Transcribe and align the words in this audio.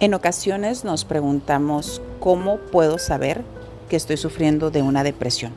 En 0.00 0.14
ocasiones 0.14 0.84
nos 0.84 1.04
preguntamos 1.04 2.00
cómo 2.20 2.58
puedo 2.58 2.98
saber 2.98 3.42
que 3.88 3.96
estoy 3.96 4.16
sufriendo 4.16 4.70
de 4.70 4.80
una 4.80 5.02
depresión. 5.02 5.52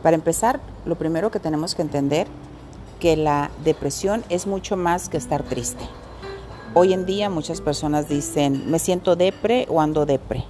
Para 0.00 0.14
empezar, 0.14 0.60
lo 0.84 0.94
primero 0.94 1.32
que 1.32 1.40
tenemos 1.40 1.74
que 1.74 1.82
entender 1.82 2.28
que 3.00 3.16
la 3.16 3.50
depresión 3.64 4.22
es 4.28 4.46
mucho 4.46 4.76
más 4.76 5.08
que 5.08 5.16
estar 5.16 5.42
triste. 5.42 5.84
Hoy 6.72 6.92
en 6.92 7.04
día 7.04 7.30
muchas 7.30 7.60
personas 7.60 8.08
dicen, 8.08 8.70
me 8.70 8.78
siento 8.78 9.16
depre 9.16 9.66
o 9.68 9.80
ando 9.80 10.06
depre. 10.06 10.44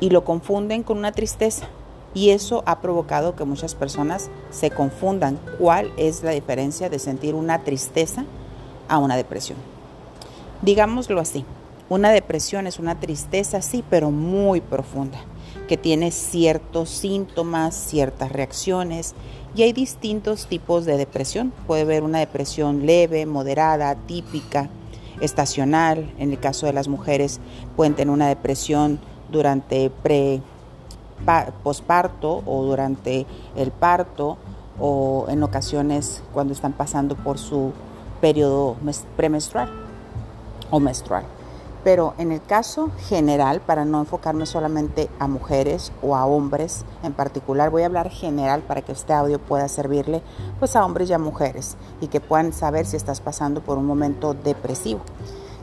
Y 0.00 0.10
lo 0.10 0.24
confunden 0.24 0.82
con 0.82 0.98
una 0.98 1.12
tristeza. 1.12 1.68
Y 2.12 2.30
eso 2.30 2.64
ha 2.66 2.80
provocado 2.80 3.36
que 3.36 3.44
muchas 3.44 3.76
personas 3.76 4.30
se 4.50 4.72
confundan 4.72 5.38
cuál 5.60 5.92
es 5.96 6.24
la 6.24 6.32
diferencia 6.32 6.90
de 6.90 6.98
sentir 6.98 7.36
una 7.36 7.62
tristeza 7.62 8.24
a 8.88 8.98
una 8.98 9.14
depresión. 9.14 9.58
Digámoslo 10.62 11.20
así, 11.20 11.44
una 11.88 12.10
depresión 12.10 12.66
es 12.66 12.78
una 12.78 12.98
tristeza, 12.98 13.62
sí, 13.62 13.84
pero 13.88 14.10
muy 14.10 14.60
profunda, 14.60 15.18
que 15.68 15.76
tiene 15.76 16.10
ciertos 16.10 16.90
síntomas, 16.90 17.74
ciertas 17.74 18.32
reacciones 18.32 19.14
y 19.54 19.62
hay 19.62 19.72
distintos 19.72 20.46
tipos 20.46 20.84
de 20.84 20.96
depresión. 20.96 21.52
Puede 21.66 21.82
haber 21.82 22.02
una 22.02 22.18
depresión 22.18 22.86
leve, 22.86 23.24
moderada, 23.24 23.94
típica, 23.94 24.68
estacional. 25.20 26.12
En 26.18 26.32
el 26.32 26.40
caso 26.40 26.66
de 26.66 26.72
las 26.72 26.88
mujeres 26.88 27.40
pueden 27.76 27.94
tener 27.94 28.12
una 28.12 28.28
depresión 28.28 28.98
durante 29.30 29.90
pre 29.90 30.42
posparto 31.62 32.42
o 32.44 32.64
durante 32.64 33.26
el 33.56 33.70
parto 33.70 34.36
o 34.78 35.26
en 35.30 35.42
ocasiones 35.42 36.22
cuando 36.34 36.52
están 36.52 36.74
pasando 36.74 37.16
por 37.16 37.38
su 37.38 37.72
periodo 38.20 38.76
premenstrual 39.16 39.70
o 40.70 40.78
menstrual. 40.78 41.35
Pero 41.86 42.14
en 42.18 42.32
el 42.32 42.42
caso 42.42 42.90
general, 43.06 43.60
para 43.60 43.84
no 43.84 44.00
enfocarme 44.00 44.44
solamente 44.44 45.08
a 45.20 45.28
mujeres 45.28 45.92
o 46.02 46.16
a 46.16 46.26
hombres 46.26 46.84
en 47.04 47.12
particular, 47.12 47.70
voy 47.70 47.82
a 47.82 47.86
hablar 47.86 48.10
general 48.10 48.62
para 48.62 48.82
que 48.82 48.90
este 48.90 49.12
audio 49.12 49.38
pueda 49.38 49.68
servirle 49.68 50.20
pues 50.58 50.74
a 50.74 50.84
hombres 50.84 51.10
y 51.10 51.12
a 51.12 51.20
mujeres 51.20 51.76
y 52.00 52.08
que 52.08 52.20
puedan 52.20 52.52
saber 52.52 52.86
si 52.86 52.96
estás 52.96 53.20
pasando 53.20 53.60
por 53.60 53.78
un 53.78 53.86
momento 53.86 54.34
depresivo. 54.34 55.02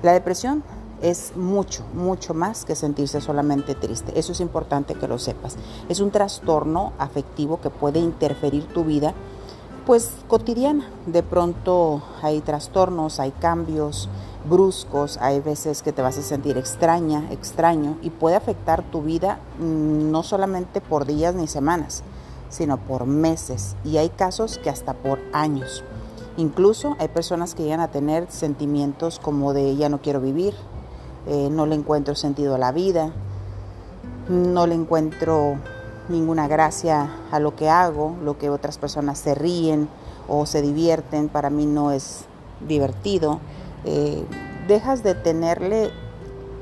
La 0.02 0.13
depresión 0.13 0.63
es 1.02 1.35
mucho, 1.35 1.83
mucho 1.93 2.33
más 2.33 2.63
que 2.63 2.75
sentirse 2.75 3.19
solamente 3.19 3.75
triste. 3.75 4.17
Eso 4.17 4.31
es 4.31 4.39
importante 4.39 4.95
que 4.95 5.09
lo 5.09 5.19
sepas. 5.19 5.58
Es 5.89 5.99
un 5.99 6.11
trastorno 6.11 6.93
afectivo 6.99 7.59
que 7.59 7.69
puede 7.69 7.99
interferir 7.99 8.65
tu 8.67 8.85
vida 8.85 9.13
pues 9.86 10.12
cotidiana. 10.28 10.88
De 11.06 11.23
pronto 11.23 12.02
hay 12.22 12.42
trastornos, 12.42 13.20
hay 13.20 13.31
cambios, 13.31 14.09
bruscos, 14.50 15.17
hay 15.17 15.39
veces 15.39 15.81
que 15.81 15.94
te 15.94 16.02
vas 16.02 16.17
a 16.17 16.22
sentir 16.22 16.58
extraña, 16.58 17.28
extraño 17.31 17.98
y 18.02 18.09
puede 18.09 18.36
afectar 18.36 18.84
tu 18.84 19.02
vida 19.02 19.39
mm, 19.59 20.11
no 20.11 20.23
solamente 20.23 20.81
por 20.81 21.06
días 21.06 21.36
ni 21.36 21.48
semanas, 21.48 22.04
sino 22.50 22.78
por 22.78 23.06
meses 23.06 23.76
y 23.84 23.98
hay 23.98 24.09
casos 24.09 24.58
que 24.58 24.70
hasta 24.70 24.94
por 24.94 25.20
años. 25.31 25.84
Incluso 26.36 26.95
hay 27.00 27.09
personas 27.09 27.54
que 27.54 27.64
llegan 27.64 27.80
a 27.80 27.92
tener 27.92 28.30
sentimientos 28.30 29.20
como 29.20 29.54
de 29.54 29.76
ya 29.76 29.89
no 29.89 30.02
quiero 30.02 30.20
vivir, 30.20 30.56
eh, 31.28 31.50
no 31.52 31.66
le 31.66 31.76
encuentro 31.76 32.16
sentido 32.16 32.56
a 32.56 32.58
la 32.58 32.72
vida, 32.72 33.11
no 34.30 34.66
le 34.66 34.73
encuentro 34.73 35.58
ninguna 36.09 36.47
gracia 36.47 37.09
a 37.31 37.39
lo 37.39 37.55
que 37.55 37.69
hago, 37.69 38.15
lo 38.23 38.37
que 38.37 38.49
otras 38.49 38.77
personas 38.77 39.19
se 39.19 39.35
ríen 39.35 39.89
o 40.27 40.45
se 40.45 40.61
divierten, 40.61 41.29
para 41.29 41.49
mí 41.49 41.65
no 41.65 41.91
es 41.91 42.25
divertido. 42.67 43.39
Eh, 43.85 44.25
dejas 44.67 45.03
de 45.03 45.15
tenerle 45.15 45.91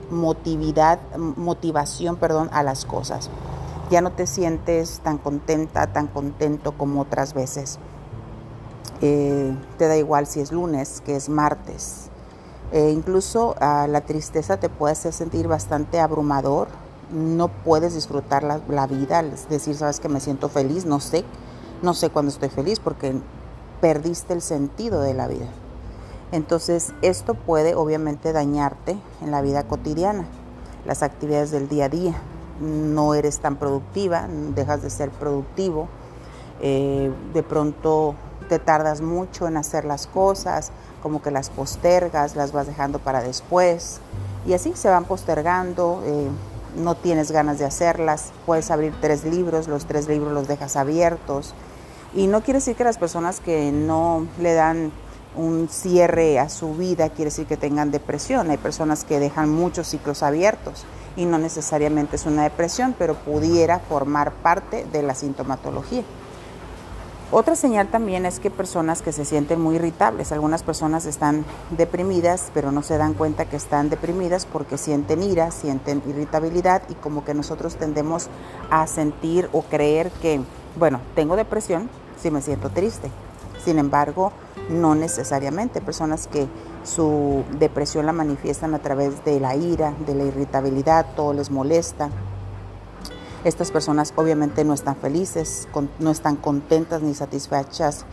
motividad, 0.09 1.00
motivación 1.18 2.18
perdón, 2.18 2.50
a 2.51 2.63
las 2.63 2.85
cosas. 2.85 3.30
Ya 3.90 4.01
no 4.01 4.12
te 4.12 4.28
sientes 4.28 5.00
tan 5.03 5.18
contenta, 5.18 5.88
tan 5.88 6.07
contento 6.07 6.74
como 6.78 7.01
otras 7.01 7.34
veces. 7.34 7.80
Eh, 9.01 9.56
te 9.78 9.88
da 9.88 9.97
igual 9.97 10.28
si 10.28 10.41
es 10.41 10.51
lunes, 10.51 11.01
que 11.06 11.16
es 11.16 11.28
martes. 11.28 12.09
Eh, 12.72 12.91
incluso 12.91 13.56
ah, 13.59 13.88
la 13.90 14.01
tristeza 14.01 14.57
te 14.57 14.69
puede 14.69 14.94
hacer 14.94 15.12
sentir 15.12 15.47
bastante 15.47 16.00
abrumador. 16.00 16.69
No 17.12 17.50
puedes 17.50 17.94
disfrutar 17.94 18.44
la, 18.44 18.88
vida, 18.88 19.20
es 19.22 19.50
decir, 19.50 19.76
sabes 19.76 20.00
que 20.00 20.10
me 20.10 20.20
siento 20.20 20.50
feliz, 20.50 20.86
no 20.86 21.00
sé, 21.00 21.26
no 21.82 21.94
sé 21.94 22.10
cuándo 22.10 22.32
estoy 22.32 22.50
feliz 22.50 22.80
porque 22.80 23.16
perdiste 23.82 24.34
el 24.34 24.42
sentido 24.42 25.02
de 25.02 25.14
la 25.14 25.28
vida. 25.28 25.48
Entonces 26.32 26.94
esto 27.02 27.34
puede 27.34 27.76
obviamente 27.76 28.32
dañarte 28.32 28.98
en 29.22 29.32
la 29.32 29.42
vida 29.42 29.64
cotidiana, 29.64 30.26
las 30.86 31.04
actividades 31.04 31.52
del 31.52 31.68
día 31.68 31.86
a 31.86 31.90
día. 31.90 32.16
No 32.62 33.16
eres 33.16 33.40
tan 33.40 33.58
productiva, 33.58 34.28
dejas 34.56 34.82
de 34.82 34.90
ser 34.90 35.10
productivo, 35.10 35.90
eh, 36.62 37.12
de 37.34 37.44
pronto 37.44 38.16
te 38.48 38.60
tardas 38.60 39.02
mucho 39.02 39.48
en 39.48 39.58
hacer 39.58 39.84
las 39.84 40.08
cosas, 40.08 40.72
como 41.02 41.22
que 41.22 41.32
las 41.32 41.50
postergas, 41.50 42.36
las 42.36 42.52
vas 42.52 42.68
dejando 42.68 43.00
para 43.00 43.22
después 43.22 44.00
y 44.46 44.54
así 44.54 44.74
se 44.76 44.90
van 44.90 45.06
postergando. 45.06 46.02
Eh, 46.06 46.30
no 46.76 46.96
tienes 46.96 47.32
ganas 47.32 47.59
de 47.59 47.66
hacerlas, 47.66 48.32
puedes 48.46 48.72
abrir 48.72 48.94
tres 49.02 49.24
libros, 49.24 49.68
los 49.68 49.86
tres 49.86 50.08
libros 50.08 50.34
los 50.34 50.48
dejas 50.48 50.76
abiertos. 50.76 51.54
Y 52.14 52.28
no 52.28 52.42
quiere 52.42 52.59
decir 52.59 52.76
que 52.76 52.84
las 52.84 52.98
personas 52.98 53.40
que 53.40 53.72
no 53.72 54.28
le 54.40 54.54
dan 54.54 54.92
un 55.36 55.70
cierre 55.70 56.40
a 56.40 56.50
su 56.50 56.76
vida 56.76 57.10
quiere 57.10 57.26
decir 57.26 57.46
que 57.46 57.58
tengan 57.58 57.92
depresión. 57.92 58.50
Hay 58.50 58.58
personas 58.58 59.06
que 59.06 59.20
dejan 59.20 59.50
muchos 59.50 59.88
ciclos 59.88 60.24
abiertos 60.24 60.86
y 61.16 61.26
no 61.26 61.38
necesariamente 61.38 62.16
es 62.16 62.26
una 62.26 62.44
depresión, 62.44 62.96
pero 62.98 63.16
pudiera 63.16 63.80
formar 63.80 64.31
parte 64.31 64.86
de 64.92 65.04
la 65.04 65.16
sintomatología. 65.16 66.04
Otra 67.34 67.56
señal 67.56 67.88
también 67.88 68.25
es 68.25 68.42
que 68.42 68.52
personas 68.52 69.02
que 69.02 69.14
se 69.14 69.24
sienten 69.24 69.62
muy 69.62 69.75
irritables, 69.75 70.34
algunas 70.34 70.64
personas 70.64 71.06
están 71.06 71.46
deprimidas, 71.69 72.52
pero 72.53 72.74
no 72.74 72.84
se 72.84 72.97
dan 72.97 73.14
cuenta 73.14 73.46
que 73.46 73.56
están 73.56 73.90
deprimidas 73.90 74.46
porque 74.46 74.78
sienten 74.78 75.24
ira, 75.24 75.50
sienten 75.52 76.03
irritabilidad 76.06 76.81
y 76.90 76.94
como 76.96 77.24
que 77.24 77.34
nosotros 77.34 77.78
tendemos 77.78 78.28
a 78.69 78.86
sentir 78.86 79.47
o 79.53 79.62
creer 79.62 80.12
que, 80.22 80.42
bueno, 80.78 81.00
tengo 81.16 81.38
depresión 81.38 81.90
si 82.22 82.31
me 82.31 82.42
siento 82.42 82.69
triste. 82.69 83.09
Sin 83.63 83.80
embargo, 83.80 84.34
no 84.69 84.94
necesariamente. 84.94 85.80
Personas 85.80 86.28
que 86.28 86.50
su 86.84 87.46
depresión 87.58 88.08
la 88.08 88.12
manifiestan 88.12 88.74
a 88.74 88.80
través 88.80 89.24
de 89.24 89.40
la 89.40 89.56
ira, 89.56 89.94
de 90.06 90.16
la 90.16 90.25
irritabilidad, 90.25 91.06
todo 91.16 91.31
les 91.31 91.50
molesta. 91.50 92.09
Estas 93.44 93.72
personas 93.72 94.13
obviamente 94.18 94.63
no 94.63 94.74
están 94.74 94.96
felices, 94.96 95.68
no 95.97 96.12
están 96.12 96.35
contentas 96.35 97.02
ni 97.02 97.16
satisfechas 97.16 98.06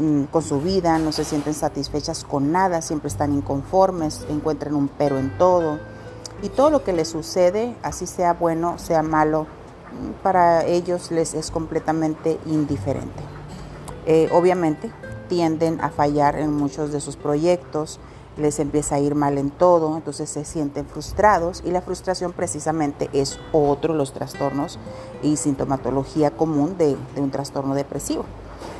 mm, 0.00 0.24
con 0.24 0.42
su 0.42 0.60
vida, 0.60 0.98
no 0.98 1.10
se 1.10 1.24
sienten 1.24 1.54
satisfechas 1.54 2.22
con 2.22 2.52
nada, 2.52 2.80
siempre 2.80 3.08
están 3.08 3.34
inconformes, 3.34 4.24
encuentran 4.28 4.76
un 4.76 4.88
pero 4.88 5.18
en 5.18 5.36
todo. 5.36 5.80
Y 6.42 6.50
todo 6.50 6.70
lo 6.70 6.84
que 6.84 6.92
les 6.92 7.08
sucede, 7.08 7.74
así 7.82 8.06
sea 8.06 8.34
bueno, 8.34 8.78
sea 8.78 9.02
malo, 9.02 9.42
mm, 9.42 10.22
para 10.22 10.64
ellos 10.64 11.10
les 11.10 11.34
es 11.34 11.50
completamente 11.50 12.38
indiferente. 12.46 13.22
Eh, 14.06 14.28
obviamente 14.32 14.92
tienden 15.28 15.80
a 15.80 15.90
fallar 15.90 16.38
en 16.38 16.54
muchos 16.54 16.92
de 16.92 17.00
sus 17.00 17.16
proyectos, 17.16 17.98
les 18.38 18.58
empieza 18.60 18.94
a 18.94 19.00
ir 19.00 19.14
mal 19.14 19.38
en 19.38 19.50
todo, 19.50 19.96
entonces 19.96 20.30
se 20.30 20.44
sienten 20.44 20.86
frustrados 20.86 21.62
y 21.64 21.70
la 21.70 21.82
frustración 21.82 22.32
precisamente 22.32 23.10
es 23.12 23.38
otro 23.52 23.92
de 23.92 23.98
los 23.98 24.12
trastornos 24.12 24.78
y 25.22 25.36
sintomatología 25.36 26.30
común 26.30 26.76
de, 26.78 26.96
un 27.16 27.30
trastorno 27.30 27.74
depresivo. 27.74 28.24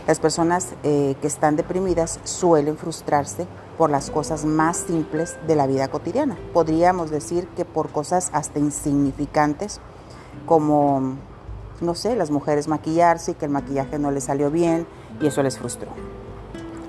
Las 0.07 0.21
personas 0.21 0.69
eh, 0.85 1.17
que 1.21 1.27
están 1.27 1.57
deprimidas 1.57 2.19
suelen 2.25 2.77
frustrarse 2.77 3.47
por 3.77 3.91
las 3.91 4.11
cosas 4.11 4.45
más 4.45 4.79
simples 4.79 5.37
de 5.47 5.55
la 5.55 5.67
vida 5.67 5.89
cotidiana. 5.89 6.39
Podríamos 6.53 7.11
decir 7.11 7.47
que 7.49 7.65
por 7.65 7.91
cosas 7.91 8.31
hasta 8.33 8.59
insignificantes 8.59 9.81
como, 10.47 11.15
no 11.81 11.95
sé, 11.95 12.17
las 12.17 12.31
mujeres 12.31 12.69
maquillarse 12.69 13.33
y 13.33 13.35
que 13.35 13.45
el 13.45 13.51
maquillaje 13.51 13.99
no 13.99 14.11
les 14.11 14.25
salió 14.25 14.51
bien 14.51 14.87
y 15.21 15.27
eso 15.27 15.43
les 15.43 15.59
frustró 15.59 15.89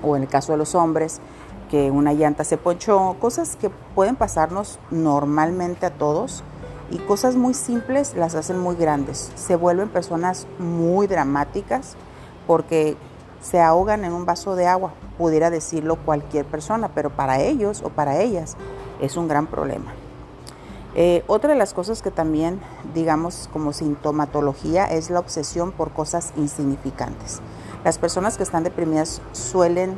o 0.02 0.16
en 0.16 0.22
el 0.22 0.28
caso 0.28 0.52
de 0.52 0.58
los 0.58 0.74
hombres, 0.74 1.20
que 1.70 1.90
una 1.90 2.12
llanta 2.12 2.42
se 2.44 2.56
ponchó, 2.56 3.16
cosas 3.20 3.56
que 3.56 3.70
pueden 3.94 4.16
pasarnos 4.16 4.78
normalmente 4.90 5.86
a 5.86 5.90
todos 5.90 6.42
y 6.90 6.98
cosas 6.98 7.36
muy 7.36 7.54
simples 7.54 8.14
las 8.16 8.34
hacen 8.34 8.58
muy 8.58 8.74
grandes. 8.74 9.30
Se 9.36 9.54
vuelven 9.54 9.88
personas 9.88 10.48
muy 10.58 11.06
dramáticas 11.06 11.94
porque 12.46 12.96
se 13.40 13.60
ahogan 13.60 14.04
en 14.04 14.12
un 14.12 14.26
vaso 14.26 14.56
de 14.56 14.66
agua, 14.66 14.92
pudiera 15.16 15.50
decirlo 15.50 15.96
cualquier 15.96 16.44
persona, 16.44 16.90
pero 16.94 17.10
para 17.10 17.40
ellos 17.40 17.82
o 17.84 17.88
para 17.90 18.20
ellas 18.20 18.56
es 19.00 19.16
un 19.16 19.28
gran 19.28 19.46
problema. 19.46 19.92
Eh, 20.96 21.22
otra 21.28 21.52
de 21.52 21.58
las 21.58 21.72
cosas 21.72 22.02
que 22.02 22.10
también, 22.10 22.60
digamos, 22.94 23.48
como 23.52 23.72
sintomatología 23.72 24.86
es 24.86 25.08
la 25.08 25.20
obsesión 25.20 25.70
por 25.70 25.92
cosas 25.92 26.32
insignificantes. 26.36 27.40
Las 27.84 27.98
personas 27.98 28.36
que 28.36 28.42
están 28.42 28.64
deprimidas 28.64 29.22
suelen 29.30 29.94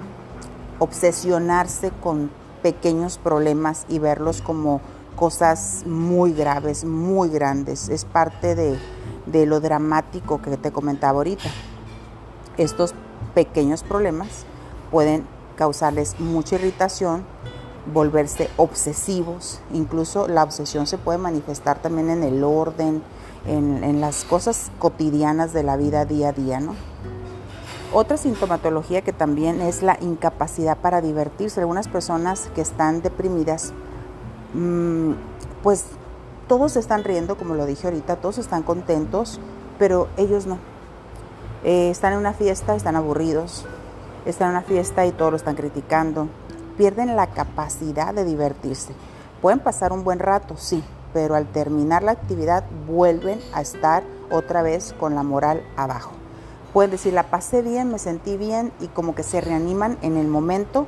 obsesionarse 0.78 1.92
con 2.02 2.30
pequeños 2.62 3.18
problemas 3.18 3.86
y 3.88 3.98
verlos 3.98 4.42
como 4.42 4.80
cosas 5.16 5.84
muy 5.86 6.32
graves, 6.32 6.84
muy 6.84 7.28
grandes. 7.28 7.88
Es 7.88 8.04
parte 8.04 8.54
de, 8.54 8.78
de 9.26 9.46
lo 9.46 9.60
dramático 9.60 10.40
que 10.40 10.56
te 10.56 10.72
comentaba 10.72 11.18
ahorita. 11.18 11.50
Estos 12.56 12.94
pequeños 13.34 13.82
problemas 13.82 14.44
pueden 14.90 15.24
causarles 15.56 16.18
mucha 16.20 16.56
irritación, 16.56 17.24
volverse 17.92 18.48
obsesivos, 18.56 19.60
incluso 19.72 20.28
la 20.28 20.42
obsesión 20.44 20.86
se 20.86 20.98
puede 20.98 21.18
manifestar 21.18 21.80
también 21.80 22.10
en 22.10 22.22
el 22.22 22.44
orden, 22.44 23.02
en, 23.46 24.00
las 24.00 24.24
cosas 24.24 24.70
cotidianas 24.78 25.52
de 25.52 25.62
la 25.62 25.76
vida 25.76 26.04
día 26.04 26.28
a 26.28 26.32
día, 26.32 26.60
¿no? 26.60 26.74
Otra 27.94 28.16
sintomatología 28.16 29.02
que 29.02 29.12
también 29.12 29.60
es 29.60 29.82
la 29.82 29.98
incapacidad 30.00 30.78
para 30.78 31.02
divertirse. 31.02 31.60
Algunas 31.60 31.88
personas 31.88 32.48
que 32.54 32.62
están 32.62 33.02
deprimidas, 33.02 33.74
mm, 34.54 35.12
pues 35.62 35.84
todos 36.48 36.76
están 36.76 37.04
riendo, 37.04 37.36
como 37.36 37.54
lo 37.54 37.66
dije 37.66 37.86
ahorita, 37.88 38.16
todos 38.16 38.38
están 38.38 38.62
contentos, 38.62 39.40
pero 39.78 40.08
ellos 40.16 40.46
no. 40.46 40.56
Eh, 41.64 41.90
están 41.90 42.14
en 42.14 42.20
una 42.20 42.32
fiesta, 42.32 42.74
están 42.74 42.96
aburridos, 42.96 43.66
están 44.24 44.48
en 44.48 44.56
una 44.56 44.62
fiesta 44.62 45.04
y 45.04 45.12
todos 45.12 45.30
lo 45.30 45.36
están 45.36 45.56
criticando. 45.56 46.28
Pierden 46.78 47.14
la 47.14 47.26
capacidad 47.26 48.14
de 48.14 48.24
divertirse. 48.24 48.94
Pueden 49.42 49.60
pasar 49.60 49.92
un 49.92 50.02
buen 50.02 50.18
rato, 50.18 50.56
sí, 50.56 50.82
pero 51.12 51.34
al 51.34 51.46
terminar 51.46 52.02
la 52.02 52.12
actividad 52.12 52.64
vuelven 52.86 53.38
a 53.52 53.60
estar 53.60 54.02
otra 54.30 54.62
vez 54.62 54.94
con 54.98 55.14
la 55.14 55.22
moral 55.22 55.62
abajo. 55.76 56.21
Pueden 56.72 56.90
decir, 56.90 57.12
la 57.12 57.24
pasé 57.24 57.60
bien, 57.60 57.90
me 57.90 57.98
sentí 57.98 58.38
bien 58.38 58.72
y 58.80 58.86
como 58.88 59.14
que 59.14 59.22
se 59.22 59.42
reaniman 59.42 59.98
en 60.00 60.16
el 60.16 60.26
momento, 60.26 60.86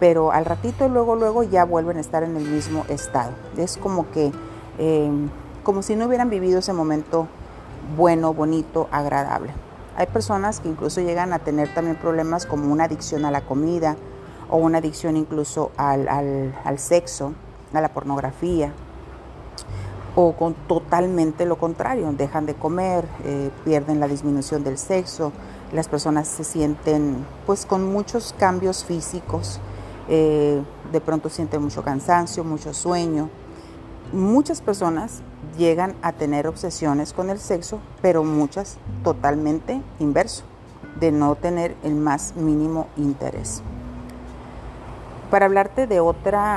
pero 0.00 0.32
al 0.32 0.46
ratito 0.46 0.88
luego, 0.88 1.14
luego 1.14 1.42
ya 1.42 1.64
vuelven 1.64 1.98
a 1.98 2.00
estar 2.00 2.22
en 2.22 2.36
el 2.36 2.44
mismo 2.44 2.86
estado. 2.88 3.32
Es 3.58 3.76
como 3.76 4.10
que, 4.12 4.32
eh, 4.78 5.10
como 5.62 5.82
si 5.82 5.94
no 5.94 6.06
hubieran 6.06 6.30
vivido 6.30 6.60
ese 6.60 6.72
momento 6.72 7.28
bueno, 7.96 8.32
bonito, 8.32 8.88
agradable. 8.90 9.52
Hay 9.96 10.06
personas 10.06 10.60
que 10.60 10.68
incluso 10.68 11.02
llegan 11.02 11.34
a 11.34 11.38
tener 11.38 11.72
también 11.74 11.96
problemas 11.96 12.46
como 12.46 12.72
una 12.72 12.84
adicción 12.84 13.26
a 13.26 13.30
la 13.30 13.42
comida 13.42 13.96
o 14.48 14.56
una 14.56 14.78
adicción 14.78 15.16
incluso 15.16 15.70
al, 15.76 16.08
al 16.08 16.78
sexo, 16.78 17.34
a 17.74 17.80
la 17.80 17.88
pornografía, 17.90 18.72
o 20.16 20.32
con 20.32 20.54
totalmente 20.54 21.44
lo 21.44 21.58
contrario, 21.58 22.10
dejan 22.12 22.46
de 22.46 22.54
comer, 22.54 23.04
eh, 23.24 23.50
pierden 23.64 24.00
la 24.00 24.08
disminución 24.08 24.64
del 24.64 24.78
sexo, 24.78 25.30
las 25.72 25.88
personas 25.88 26.26
se 26.26 26.42
sienten 26.42 27.24
pues 27.44 27.66
con 27.66 27.84
muchos 27.92 28.34
cambios 28.38 28.82
físicos, 28.82 29.60
eh, 30.08 30.62
de 30.90 31.00
pronto 31.02 31.28
sienten 31.28 31.62
mucho 31.62 31.82
cansancio, 31.82 32.44
mucho 32.44 32.72
sueño. 32.72 33.28
Muchas 34.12 34.62
personas 34.62 35.20
llegan 35.58 35.94
a 36.00 36.12
tener 36.12 36.46
obsesiones 36.46 37.12
con 37.12 37.28
el 37.28 37.38
sexo, 37.38 37.80
pero 38.00 38.24
muchas 38.24 38.78
totalmente 39.04 39.82
inverso, 39.98 40.44
de 40.98 41.12
no 41.12 41.34
tener 41.34 41.76
el 41.82 41.94
más 41.94 42.36
mínimo 42.36 42.86
interés. 42.96 43.62
Para 45.30 45.46
hablarte 45.46 45.86
de 45.86 46.00
otra 46.00 46.56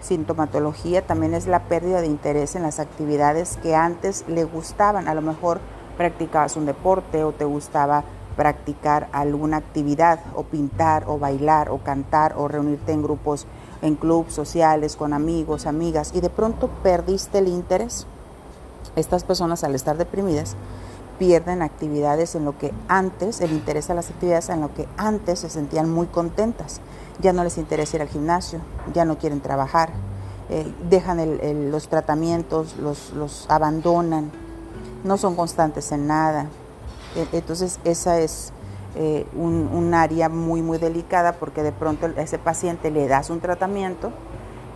sintomatología 0.00 1.06
también 1.06 1.34
es 1.34 1.46
la 1.46 1.64
pérdida 1.64 2.00
de 2.00 2.06
interés 2.06 2.56
en 2.56 2.62
las 2.62 2.78
actividades 2.78 3.58
que 3.62 3.74
antes 3.74 4.24
le 4.28 4.44
gustaban. 4.44 5.08
A 5.08 5.14
lo 5.14 5.22
mejor 5.22 5.60
practicabas 5.96 6.56
un 6.56 6.66
deporte 6.66 7.24
o 7.24 7.32
te 7.32 7.44
gustaba 7.44 8.04
practicar 8.36 9.08
alguna 9.12 9.58
actividad 9.58 10.20
o 10.34 10.44
pintar 10.44 11.04
o 11.06 11.18
bailar 11.18 11.68
o 11.68 11.78
cantar 11.78 12.34
o 12.36 12.48
reunirte 12.48 12.92
en 12.92 13.02
grupos, 13.02 13.46
en 13.82 13.96
clubes 13.96 14.32
sociales 14.32 14.96
con 14.96 15.12
amigos, 15.12 15.66
amigas 15.66 16.12
y 16.14 16.20
de 16.20 16.30
pronto 16.30 16.68
perdiste 16.82 17.38
el 17.38 17.48
interés. 17.48 18.06
Estas 18.96 19.24
personas 19.24 19.62
al 19.62 19.74
estar 19.74 19.98
deprimidas 19.98 20.56
pierden 21.20 21.62
actividades 21.62 22.34
en 22.34 22.46
lo 22.46 22.58
que 22.58 22.72
antes, 22.88 23.40
el 23.42 23.52
interés 23.52 23.90
a 23.90 23.94
las 23.94 24.08
actividades 24.10 24.48
en 24.48 24.62
lo 24.62 24.74
que 24.74 24.88
antes 24.96 25.40
se 25.40 25.50
sentían 25.50 25.88
muy 25.88 26.06
contentas 26.06 26.80
ya 27.20 27.32
no 27.32 27.44
les 27.44 27.58
interesa 27.58 27.96
ir 27.96 28.02
al 28.02 28.08
gimnasio, 28.08 28.60
ya 28.92 29.04
no 29.04 29.18
quieren 29.18 29.40
trabajar, 29.40 29.90
eh, 30.48 30.72
dejan 30.88 31.70
los 31.70 31.88
tratamientos, 31.88 32.76
los, 32.76 33.46
abandonan, 33.48 34.30
no 35.04 35.16
son 35.16 35.36
constantes 35.36 35.92
en 35.92 36.06
nada. 36.06 36.46
E, 37.14 37.26
entonces 37.32 37.78
esa 37.84 38.18
es 38.20 38.52
eh, 38.96 39.26
un, 39.34 39.94
área 39.94 40.28
muy, 40.28 40.62
muy 40.62 40.78
delicada 40.78 41.32
porque 41.34 41.62
de 41.62 41.72
pronto 41.72 42.06
a 42.06 42.22
ese 42.22 42.38
paciente 42.38 42.90
le 42.90 43.06
das 43.06 43.30
un 43.30 43.40
tratamiento 43.40 44.12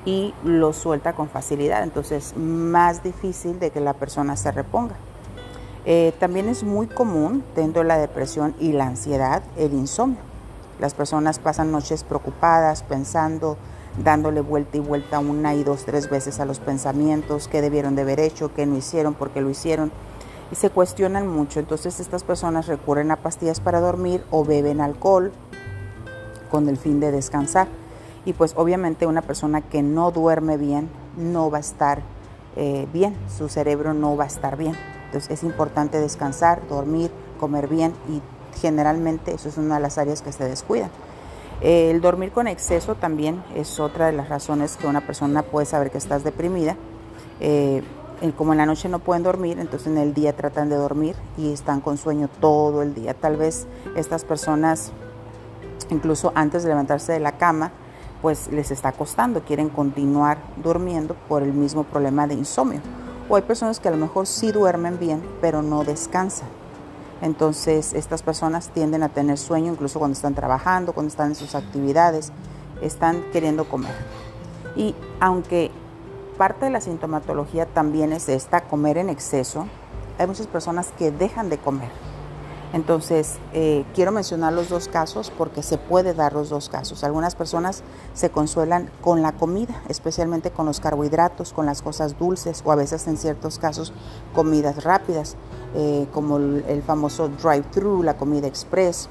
y 0.05 0.35
lo 0.45 0.73
suelta 0.73 1.15
con 1.15 1.29
facilidad, 1.29 1.83
entonces 1.83 2.37
más 2.37 3.03
difícil 3.03 3.59
de 3.59 3.71
que 3.71 3.81
la 3.81 3.95
persona 3.95 4.37
se 4.37 4.53
reponga. 4.53 4.97
Eh, 5.87 6.13
también 6.19 6.49
es 6.49 6.65
muy 6.65 6.87
común 6.87 7.45
dentro 7.55 7.83
de 7.83 7.89
la 7.89 7.99
depresión 7.99 8.55
y 8.59 8.73
la 8.73 8.87
ansiedad 8.87 9.43
el 9.57 9.75
insomnio. 9.75 10.21
Las 10.81 10.95
personas 10.95 11.39
pasan 11.39 11.71
noches 11.71 12.05
preocupadas, 12.05 12.83
pensando, 12.83 13.57
dándole 14.03 14.41
vuelta 14.41 14.77
y 14.77 14.81
vuelta 14.81 15.19
una 15.19 15.55
y 15.55 15.63
dos, 15.63 15.85
tres 15.85 16.11
veces 16.11 16.41
a 16.41 16.47
los 16.47 16.59
pensamientos, 16.59 17.49
qué 17.49 17.61
debieron 17.61 17.95
de 17.95 18.03
haber 18.03 18.19
hecho, 18.19 18.53
qué 18.55 18.67
no 18.67 18.77
hicieron, 18.77 19.15
por 19.15 19.31
qué 19.31 19.41
lo 19.41 19.51
hicieron. 19.51 19.93
Y 20.51 20.57
se 20.57 20.71
cuestionan 20.71 21.29
mucho. 21.29 21.61
Entonces 21.61 22.01
estas 22.01 22.25
personas 22.25 22.67
recurren 22.67 23.11
a 23.11 23.17
pastillas 23.17 23.61
para 23.61 23.81
dormir 23.81 24.25
o 24.31 24.45
beben 24.45 24.81
alcohol 24.81 25.33
con 26.51 26.69
el 26.69 26.77
fin 26.77 27.01
de 27.01 27.13
descansar. 27.13 27.69
Y 28.25 28.33
pues 28.33 28.55
obviamente 28.57 29.07
una 29.07 29.23
persona 29.23 29.61
que 29.61 29.83
no 29.83 30.11
duerme 30.11 30.57
bien 30.57 30.89
no 31.17 31.51
va 31.51 31.59
a 31.59 31.61
estar 31.61 32.03
eh, 32.57 32.87
bien, 32.93 33.15
su 33.37 33.49
cerebro 33.49 33.95
no 33.95 34.17
va 34.17 34.25
a 34.25 34.29
estar 34.29 34.57
bien. 34.57 34.75
Entonces 35.15 35.39
es 35.39 35.45
importante 35.45 36.01
descansar, 36.01 36.67
dormir, 36.67 37.09
comer 37.39 37.69
bien 37.69 37.93
y 38.09 38.21
generalmente 38.61 39.33
eso 39.33 39.49
es 39.49 39.57
una 39.59 39.77
de 39.77 39.81
las 39.81 39.97
áreas 39.97 40.23
que 40.23 40.33
se 40.33 40.43
descuidan. 40.43 40.91
El 41.61 42.01
dormir 42.01 42.33
con 42.33 42.49
exceso 42.49 42.97
también 42.97 43.45
es 43.55 43.79
otra 43.79 44.07
de 44.07 44.13
las 44.13 44.29
razones 44.29 44.77
que 44.77 44.89
una 44.89 45.03
persona 45.03 45.45
puede 45.45 45.67
saber 45.67 45.93
que 45.93 45.99
estás 45.99 46.25
deprimida. 46.25 46.77
Eh, 47.39 47.85
como 48.37 48.55
en 48.55 48.59
la 48.59 48.67
noche 48.67 48.89
no 48.89 48.99
pueden 48.99 49.23
dormir, 49.23 49.61
entonces 49.61 49.87
en 49.87 49.99
el 49.99 50.15
día 50.15 50.35
tratan 50.35 50.69
de 50.69 50.75
dormir 50.75 51.15
y 51.39 51.53
están 51.53 51.81
con 51.81 51.97
sueño 51.97 52.29
todo 52.41 52.83
el 52.83 52.93
día. 52.93 53.15
Tal 53.15 53.37
vez 53.37 53.69
estas 53.95 54.25
personas, 54.25 54.91
incluso 55.91 56.33
antes 56.35 56.65
de 56.65 56.71
levantarse 56.71 57.13
de 57.13 57.21
la 57.21 57.39
cama, 57.39 57.71
pues 58.21 58.49
les 58.51 58.73
está 58.73 58.91
costando, 58.91 59.43
quieren 59.45 59.69
continuar 59.69 60.39
durmiendo 60.57 61.15
por 61.29 61.45
el 61.45 61.53
mismo 61.53 61.85
problema 61.85 62.27
de 62.27 62.35
insomnio. 62.35 62.81
O 63.29 63.37
hay 63.37 63.43
personas 63.43 63.81
que 63.81 63.89
a 63.89 63.91
lo 63.91 63.97
mejor 63.97 64.27
sí 64.27 64.53
duermen 64.53 64.99
bien, 64.99 65.23
pero 65.41 65.63
no 65.63 65.85
descansan. 65.85 66.49
Entonces 67.23 67.95
estas 67.95 68.23
personas 68.23 68.69
tienden 68.69 69.03
a 69.03 69.09
tener 69.09 69.39
sueño 69.39 69.73
incluso 69.73 69.99
cuando 69.99 70.15
están 70.15 70.35
trabajando, 70.35 70.93
cuando 70.93 71.09
están 71.09 71.29
en 71.29 71.35
sus 71.35 71.55
actividades, 71.55 72.33
están 72.83 73.23
queriendo 73.33 73.67
comer. 73.67 73.95
Y 74.77 74.95
aunque 75.21 75.71
parte 76.37 76.67
de 76.67 76.71
la 76.71 76.81
sintomatología 76.81 77.67
también 77.67 78.13
es 78.13 78.29
esta, 78.29 78.63
comer 78.63 78.99
en 78.99 79.09
exceso, 79.09 79.67
hay 80.19 80.27
muchas 80.27 80.47
personas 80.47 80.93
que 80.99 81.11
dejan 81.11 81.49
de 81.49 81.59
comer. 81.59 81.91
Entonces, 82.75 83.37
eh, 83.53 83.85
quiero 83.95 84.11
mencionar 84.11 84.53
los 84.53 84.69
dos 84.69 84.89
casos 84.89 85.31
porque 85.39 85.63
se 85.63 85.79
puede 85.79 86.13
dar 86.13 86.33
los 86.33 86.49
dos 86.49 86.69
casos. 86.69 87.05
Algunas 87.05 87.37
personas 87.37 87.85
se 88.15 88.31
consuelan 88.31 88.91
con 89.01 89.23
la 89.23 89.31
comida, 89.31 89.81
especialmente 89.89 90.51
con 90.51 90.67
los 90.67 90.81
carbohidratos, 90.81 91.53
con 91.53 91.67
las 91.67 91.83
cosas 91.83 92.19
dulces 92.19 92.63
o 92.65 92.73
a 92.73 92.75
veces 92.75 93.07
en 93.07 93.17
ciertos 93.17 93.61
casos 93.61 93.93
comidas 94.35 94.83
rápidas, 94.83 95.37
eh, 95.77 96.09
como 96.13 96.39
el, 96.39 96.83
famoso 96.85 97.29
drive-thru, 97.29 98.03
la 98.03 98.17
comida 98.17 98.49
express. 98.49 99.09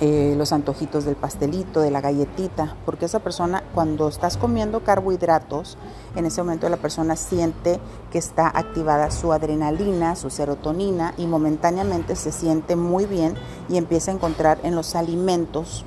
Eh, 0.00 0.34
los 0.36 0.52
antojitos 0.52 1.04
del 1.04 1.16
pastelito, 1.16 1.80
de 1.80 1.90
la 1.90 2.00
galletita, 2.00 2.76
porque 2.84 3.04
esa 3.04 3.18
persona 3.18 3.64
cuando 3.74 4.08
estás 4.08 4.36
comiendo 4.36 4.84
carbohidratos, 4.84 5.76
en 6.14 6.24
ese 6.24 6.40
momento 6.42 6.68
la 6.68 6.76
persona 6.76 7.16
siente 7.16 7.80
que 8.10 8.18
está 8.18 8.46
activada 8.46 9.10
su 9.10 9.32
adrenalina, 9.32 10.14
su 10.14 10.30
serotonina 10.30 11.14
y 11.16 11.26
momentáneamente 11.26 12.14
se 12.14 12.30
siente 12.30 12.76
muy 12.76 13.06
bien 13.06 13.34
y 13.68 13.76
empieza 13.76 14.12
a 14.12 14.14
encontrar 14.14 14.58
en 14.62 14.76
los 14.76 14.94
alimentos 14.94 15.84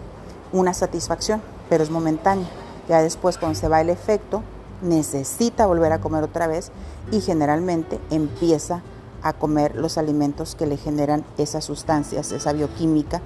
una 0.51 0.73
satisfacción, 0.73 1.41
pero 1.69 1.83
es 1.83 1.89
momentánea. 1.89 2.47
Ya 2.89 3.01
después 3.01 3.37
cuando 3.37 3.57
se 3.57 3.69
va 3.69 3.79
el 3.81 3.89
efecto, 3.89 4.43
necesita 4.81 5.67
volver 5.67 5.93
a 5.93 5.99
comer 5.99 6.23
otra 6.23 6.47
vez 6.47 6.71
y 7.11 7.21
generalmente 7.21 7.99
empieza 8.09 8.81
a 9.23 9.33
comer 9.33 9.75
los 9.75 9.97
alimentos 9.97 10.55
que 10.55 10.67
le 10.67 10.77
generan 10.77 11.23
esas 11.37 11.63
sustancias, 11.63 12.31
esa 12.31 12.53
bioquímica 12.53 13.21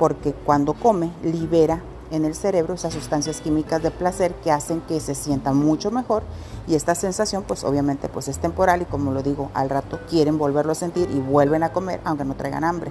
porque 0.00 0.32
cuando 0.32 0.72
come 0.72 1.12
libera 1.22 1.82
en 2.10 2.24
el 2.24 2.34
cerebro 2.34 2.72
esas 2.72 2.94
sustancias 2.94 3.42
químicas 3.42 3.82
de 3.82 3.90
placer 3.90 4.34
que 4.42 4.50
hacen 4.50 4.80
que 4.80 4.98
se 4.98 5.14
sienta 5.14 5.52
mucho 5.52 5.90
mejor 5.90 6.22
y 6.66 6.74
esta 6.74 6.94
sensación 6.94 7.44
pues 7.46 7.64
obviamente 7.64 8.08
pues 8.08 8.26
es 8.26 8.38
temporal 8.38 8.80
y 8.80 8.86
como 8.86 9.12
lo 9.12 9.22
digo 9.22 9.50
al 9.52 9.68
rato 9.68 10.00
quieren 10.08 10.38
volverlo 10.38 10.72
a 10.72 10.74
sentir 10.74 11.10
y 11.10 11.18
vuelven 11.18 11.62
a 11.64 11.74
comer 11.74 12.00
aunque 12.04 12.24
no 12.24 12.34
traigan 12.34 12.64
hambre. 12.64 12.90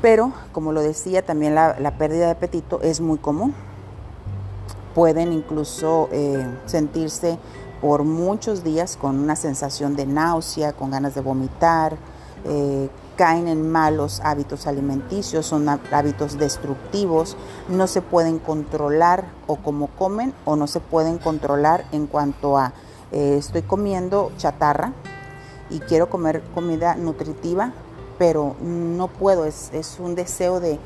Pero 0.00 0.32
como 0.52 0.72
lo 0.72 0.80
decía 0.80 1.26
también 1.26 1.54
la, 1.54 1.94
pérdida 1.98 2.24
de 2.24 2.32
apetito 2.32 2.80
es 2.80 3.02
muy 3.02 3.18
común 3.18 3.54
pueden 4.94 5.30
incluso 5.30 6.08
eh, 6.10 6.42
sentirse 6.64 7.38
por 7.82 8.04
muchos 8.04 8.64
días 8.64 8.96
con 8.96 9.18
una 9.18 9.36
sensación 9.36 9.94
de 9.94 10.06
náusea, 10.06 10.72
con 10.72 10.90
ganas 10.90 11.14
de 11.14 11.20
vomitar, 11.20 11.98
eh, 12.46 12.88
caen 13.16 13.48
en 13.48 13.70
malos 13.70 14.20
hábitos 14.24 14.66
alimenticios, 14.66 15.46
son 15.46 15.68
hábitos 15.68 16.38
destructivos, 16.38 17.36
no 17.68 17.86
se 17.86 18.02
pueden 18.02 18.38
controlar 18.38 19.24
o 19.46 19.56
como 19.56 19.88
comen 19.88 20.34
o 20.44 20.56
no 20.56 20.66
se 20.66 20.80
pueden 20.80 21.18
controlar 21.18 21.84
en 21.92 22.06
cuanto 22.06 22.58
a 22.58 22.72
eh, 23.12 23.36
estoy 23.38 23.62
comiendo 23.62 24.32
chatarra 24.36 24.92
y 25.70 25.80
quiero 25.80 26.08
comer 26.10 26.42
comida 26.54 26.94
nutritiva, 26.94 27.72
pero 28.18 28.56
no 28.60 29.08
puedo, 29.08 29.44
es, 29.46 29.96
un 29.98 30.14
deseo 30.14 30.60
de, 30.60 30.78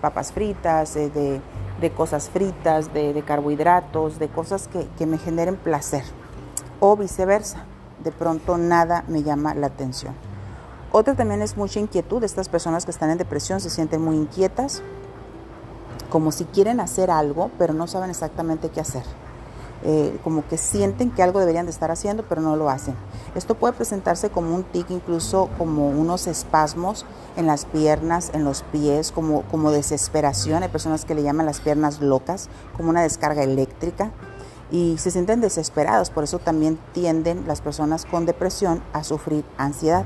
papas 0.00 0.32
fritas, 0.32 0.94
de, 0.94 1.40
cosas 1.96 2.28
fritas, 2.28 2.92
de, 2.92 3.22
carbohidratos, 3.26 4.18
de 4.18 4.28
cosas 4.28 4.68
que, 4.68 4.86
que 4.98 5.06
me 5.06 5.18
generen 5.18 5.56
placer 5.56 6.04
o 6.80 6.96
viceversa, 6.96 7.64
de 8.02 8.12
pronto 8.12 8.58
nada 8.58 9.04
me 9.08 9.22
llama 9.22 9.54
la 9.54 9.68
atención. 9.68 10.31
Otra 10.94 11.14
también 11.14 11.40
es 11.40 11.56
mucha 11.56 11.80
inquietud. 11.80 12.22
Estas 12.22 12.50
personas 12.50 12.84
que 12.84 12.90
están 12.90 13.08
en 13.08 13.16
depresión 13.16 13.60
se 13.60 13.70
sienten 13.70 14.02
muy 14.02 14.16
inquietas, 14.16 14.82
como 16.10 16.32
si 16.32 16.44
quieren 16.44 16.80
hacer 16.80 17.10
algo, 17.10 17.50
pero 17.58 17.72
no 17.72 17.86
saben 17.86 18.10
exactamente 18.10 18.68
qué 18.68 18.80
hacer. 18.80 19.02
Eh, 19.84 20.16
como 20.22 20.46
que 20.46 20.58
sienten 20.58 21.10
que 21.10 21.22
algo 21.22 21.40
deberían 21.40 21.64
de 21.64 21.72
estar 21.72 21.90
haciendo, 21.90 22.24
pero 22.28 22.42
no 22.42 22.56
lo 22.56 22.68
hacen. 22.68 22.94
Esto 23.34 23.54
puede 23.54 23.72
presentarse 23.72 24.28
como 24.28 24.54
un 24.54 24.64
tic, 24.64 24.90
incluso 24.90 25.48
como 25.56 25.88
unos 25.88 26.26
espasmos 26.26 27.06
en 27.36 27.46
las 27.46 27.64
piernas, 27.64 28.30
en 28.34 28.44
los 28.44 28.62
pies, 28.62 29.12
como, 29.12 29.42
como 29.44 29.70
desesperación. 29.70 30.62
Hay 30.62 30.68
personas 30.68 31.06
que 31.06 31.14
le 31.14 31.22
llaman 31.22 31.46
las 31.46 31.60
piernas 31.60 32.02
locas, 32.02 32.50
como 32.76 32.90
una 32.90 33.00
descarga 33.00 33.42
eléctrica. 33.42 34.10
Y 34.70 34.98
se 34.98 35.10
sienten 35.10 35.40
desesperados, 35.40 36.10
por 36.10 36.24
eso 36.24 36.38
también 36.38 36.78
tienden 36.92 37.44
las 37.46 37.62
personas 37.62 38.04
con 38.04 38.26
depresión 38.26 38.82
a 38.92 39.04
sufrir 39.04 39.44
ansiedad. 39.56 40.04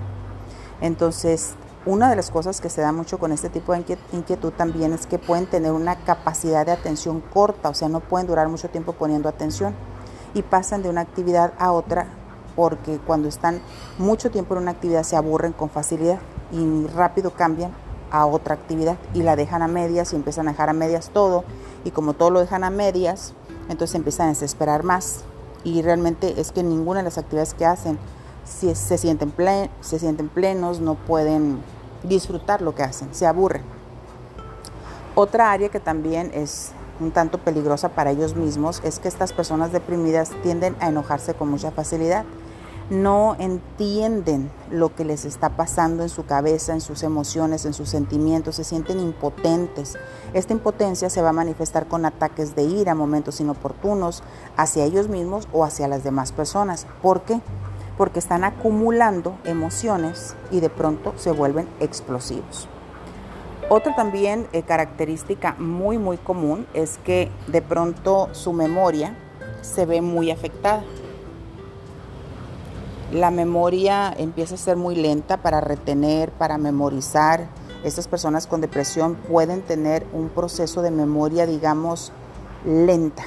Entonces, 0.80 1.54
una 1.85 2.11
de 2.11 2.16
las 2.16 2.30
cosas 2.30 2.61
que 2.61 2.68
se 2.68 2.80
da 2.80 2.92
mucho 2.92 3.18
con 3.18 3.33
este 3.33 3.49
tipo 3.49 3.73
de 3.73 3.85
inquietud 4.12 4.52
también 4.52 4.92
es 4.92 5.06
que 5.06 5.18
pueden 5.18 5.47
tener 5.47 5.73
una 5.73 5.97
capacidad 5.97 6.66
de 6.66 6.73
atención 6.73 7.21
corta, 7.21 7.68
o 7.68 7.75
sea, 7.75 7.88
no 7.88 8.00
pueden 8.00 8.26
durar 8.26 8.49
mucho 8.49 8.68
tiempo 8.68 8.92
poniendo 8.92 9.28
atención 9.28 9.75
y 10.35 10.42
pasan 10.42 10.83
de 10.83 10.88
una 10.88 11.02
actividad 11.02 11.52
a 11.59 11.73
otra 11.73 12.06
porque 12.56 12.99
cuando 12.99 13.28
están 13.28 13.61
mucho 13.99 14.30
tiempo 14.30 14.54
en 14.54 14.62
una 14.62 14.73
actividad 14.73 15.02
se 15.04 15.14
aburren 15.14 15.52
con 15.52 15.71
facilidad 15.71 16.18
y 16.50 16.87
rápido 16.88 17.30
cambian 17.30 17.71
a 18.11 18.26
otra 18.26 18.54
actividad 18.54 18.97
y 19.14 19.23
la 19.23 19.37
dejan 19.37 19.62
a 19.62 19.68
medias 19.68 20.12
y 20.12 20.16
empiezan 20.16 20.49
a 20.49 20.52
dejar 20.52 20.71
a 20.71 20.73
medias 20.73 21.11
todo 21.11 21.45
y 21.85 21.90
como 21.90 22.14
todo 22.14 22.30
lo 22.30 22.40
dejan 22.40 22.64
a 22.64 22.71
medias, 22.71 23.35
entonces 23.68 23.95
empiezan 23.95 24.26
a 24.26 24.30
desesperar 24.30 24.83
más. 24.83 25.21
Y 25.64 25.83
realmente 25.83 26.40
es 26.40 26.52
que 26.52 26.62
ninguna 26.62 27.00
de 27.00 27.04
las 27.04 27.18
actividades 27.18 27.54
que 27.54 27.66
hacen 27.66 27.99
si 28.47 28.75
se, 28.75 28.97
sienten 28.97 29.33
se 29.81 29.99
sienten 29.99 30.29
plenos, 30.29 30.81
no 30.81 30.95
pueden 30.95 31.59
disfrutar 32.03 32.62
lo 32.62 32.75
que 32.75 32.83
hacen, 32.83 33.15
se 33.15 33.26
aburren. 33.26 33.62
Otra 35.15 35.50
área 35.50 35.69
que 35.69 35.81
también 35.81 36.31
es 36.33 36.73
un 37.00 37.11
tanto 37.11 37.38
peligrosa 37.38 37.91
para 37.91 38.11
ellos 38.11 38.37
mismos 38.37 38.81
es 38.85 38.99
que 38.99 39.09
estas 39.09 39.33
personas 39.33 39.73
deprimidas 39.73 40.31
tienden 40.43 40.76
a 40.81 40.88
enojarse 40.88 41.35
con 41.35 41.49
mucha 41.49 41.71
facilidad. 41.71 42.25
No 42.88 43.35
entienden 43.41 44.49
lo 44.71 44.95
que 44.95 45.05
les 45.05 45.25
está 45.25 45.57
pasando 45.57 46.05
en 46.05 46.09
su 46.09 46.25
cabeza, 46.25 46.73
en 46.73 46.81
sus 46.81 47.03
emociones, 47.03 47.65
en 47.65 47.75
sus 47.75 47.88
sentimientos, 47.88 48.55
se 48.55 48.65
sienten 48.65 49.00
impotentes. 49.00 49.99
Esta 50.35 50.53
impotencia 50.53 51.11
se 51.11 51.21
va 51.21 51.31
a 51.31 51.33
manifestar 51.33 51.88
con 51.88 52.05
ataques 52.05 52.55
de 52.55 52.62
ira, 52.62 52.95
momentos 52.95 53.41
inoportunos 53.41 54.23
hacia 54.57 54.85
ellos 54.85 55.09
mismos 55.09 55.49
o 55.53 55.65
hacia 55.65 55.88
las 55.88 56.05
demás 56.05 56.31
personas. 56.31 56.87
¿Por 57.03 57.23
qué? 57.23 57.41
Porque 57.97 58.19
están 58.19 58.45
acumulando 58.45 59.38
emociones 59.45 60.37
y 60.50 60.61
de 60.61 60.71
pronto 60.71 61.15
se 61.17 61.31
vuelven 61.31 61.69
explosivos. 61.81 62.69
Otra 63.69 63.97
también 63.97 64.47
eh, 64.53 64.62
característica 64.62 65.57
muy 65.59 65.99
muy 65.99 66.19
común 66.19 66.67
es 66.73 66.99
que 66.99 67.31
de 67.49 67.62
pronto 67.62 68.29
su 68.33 68.53
memoria 68.53 69.17
se 69.62 69.87
ve 69.87 70.03
muy 70.03 70.31
afectada. 70.31 70.85
La 73.12 73.31
memoria 73.31 74.12
empieza 74.17 74.55
a 74.55 74.59
ser 74.59 74.76
muy 74.76 74.95
lenta 74.95 75.38
para 75.38 75.61
retener, 75.61 76.31
para 76.33 76.59
memorizar. 76.59 77.49
Estas 77.83 78.09
personas 78.09 78.47
con 78.47 78.61
depresión 78.61 79.15
pueden 79.15 79.62
tener 79.62 80.07
un 80.12 80.29
proceso 80.29 80.83
de 80.83 80.91
memoria, 80.91 81.47
digamos, 81.47 82.12
lenta. 82.65 83.25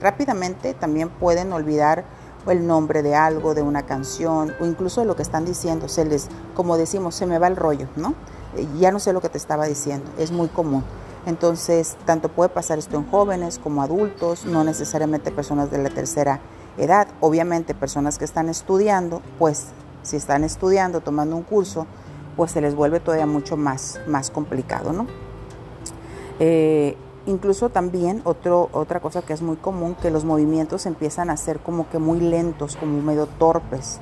Rápidamente 0.00 0.74
también 0.74 1.10
pueden 1.10 1.52
olvidar 1.52 2.04
o 2.46 2.50
el 2.50 2.66
nombre 2.66 3.02
de 3.02 3.14
algo, 3.14 3.54
de 3.54 3.62
una 3.62 3.84
canción 3.84 4.54
o 4.60 4.66
incluso 4.66 5.04
lo 5.04 5.16
que 5.16 5.22
están 5.22 5.44
diciendo, 5.44 5.88
se 5.88 6.04
les, 6.04 6.28
como 6.54 6.76
decimos, 6.76 7.14
se 7.14 7.26
me 7.26 7.38
va 7.38 7.46
el 7.46 7.56
rollo, 7.56 7.88
¿no? 7.96 8.14
Eh, 8.56 8.66
ya 8.78 8.90
no 8.90 8.98
sé 8.98 9.12
lo 9.12 9.20
que 9.20 9.28
te 9.28 9.38
estaba 9.38 9.66
diciendo, 9.66 10.10
es 10.18 10.32
muy 10.32 10.48
común. 10.48 10.84
Entonces, 11.26 11.96
tanto 12.06 12.30
puede 12.30 12.48
pasar 12.48 12.78
esto 12.78 12.96
en 12.96 13.08
jóvenes 13.10 13.58
como 13.58 13.82
adultos, 13.82 14.46
no 14.46 14.64
necesariamente 14.64 15.30
personas 15.30 15.70
de 15.70 15.78
la 15.78 15.90
tercera 15.90 16.40
edad, 16.78 17.08
obviamente 17.20 17.74
personas 17.74 18.18
que 18.18 18.24
están 18.24 18.48
estudiando, 18.48 19.20
pues 19.38 19.66
si 20.02 20.16
están 20.16 20.44
estudiando, 20.44 21.00
tomando 21.00 21.36
un 21.36 21.42
curso, 21.42 21.86
pues 22.36 22.52
se 22.52 22.60
les 22.62 22.74
vuelve 22.74 23.00
todavía 23.00 23.26
mucho 23.26 23.56
más, 23.56 24.00
más 24.06 24.30
complicado, 24.30 24.92
¿no? 24.92 25.06
Eh, 26.38 26.96
Incluso 27.26 27.68
también 27.68 28.22
otro, 28.24 28.70
otra 28.72 29.00
cosa 29.00 29.20
que 29.22 29.34
es 29.34 29.42
muy 29.42 29.56
común, 29.56 29.94
que 30.00 30.10
los 30.10 30.24
movimientos 30.24 30.86
empiezan 30.86 31.28
a 31.28 31.36
ser 31.36 31.60
como 31.60 31.88
que 31.90 31.98
muy 31.98 32.18
lentos, 32.18 32.76
como 32.76 33.00
medio 33.02 33.26
torpes. 33.26 34.00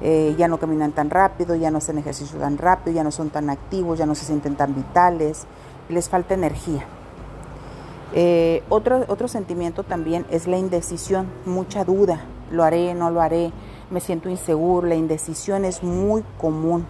Eh, 0.00 0.34
ya 0.38 0.48
no 0.48 0.58
caminan 0.58 0.92
tan 0.92 1.10
rápido, 1.10 1.56
ya 1.56 1.70
no 1.70 1.78
hacen 1.78 1.98
ejercicio 1.98 2.38
tan 2.38 2.58
rápido, 2.58 2.94
ya 2.94 3.04
no 3.04 3.10
son 3.10 3.30
tan 3.30 3.50
activos, 3.50 3.98
ya 3.98 4.06
no 4.06 4.14
se 4.14 4.26
sienten 4.26 4.54
tan 4.54 4.74
vitales, 4.74 5.46
les 5.88 6.08
falta 6.08 6.34
energía. 6.34 6.84
Eh, 8.12 8.62
otro, 8.68 9.04
otro 9.08 9.28
sentimiento 9.28 9.82
también 9.82 10.26
es 10.30 10.46
la 10.46 10.58
indecisión, 10.58 11.26
mucha 11.46 11.84
duda, 11.84 12.20
lo 12.50 12.64
haré, 12.64 12.94
no 12.94 13.10
lo 13.10 13.20
haré, 13.20 13.50
me 13.90 14.00
siento 14.00 14.28
inseguro, 14.28 14.86
la 14.86 14.94
indecisión 14.94 15.64
es 15.64 15.82
muy 15.82 16.22
común 16.38 16.86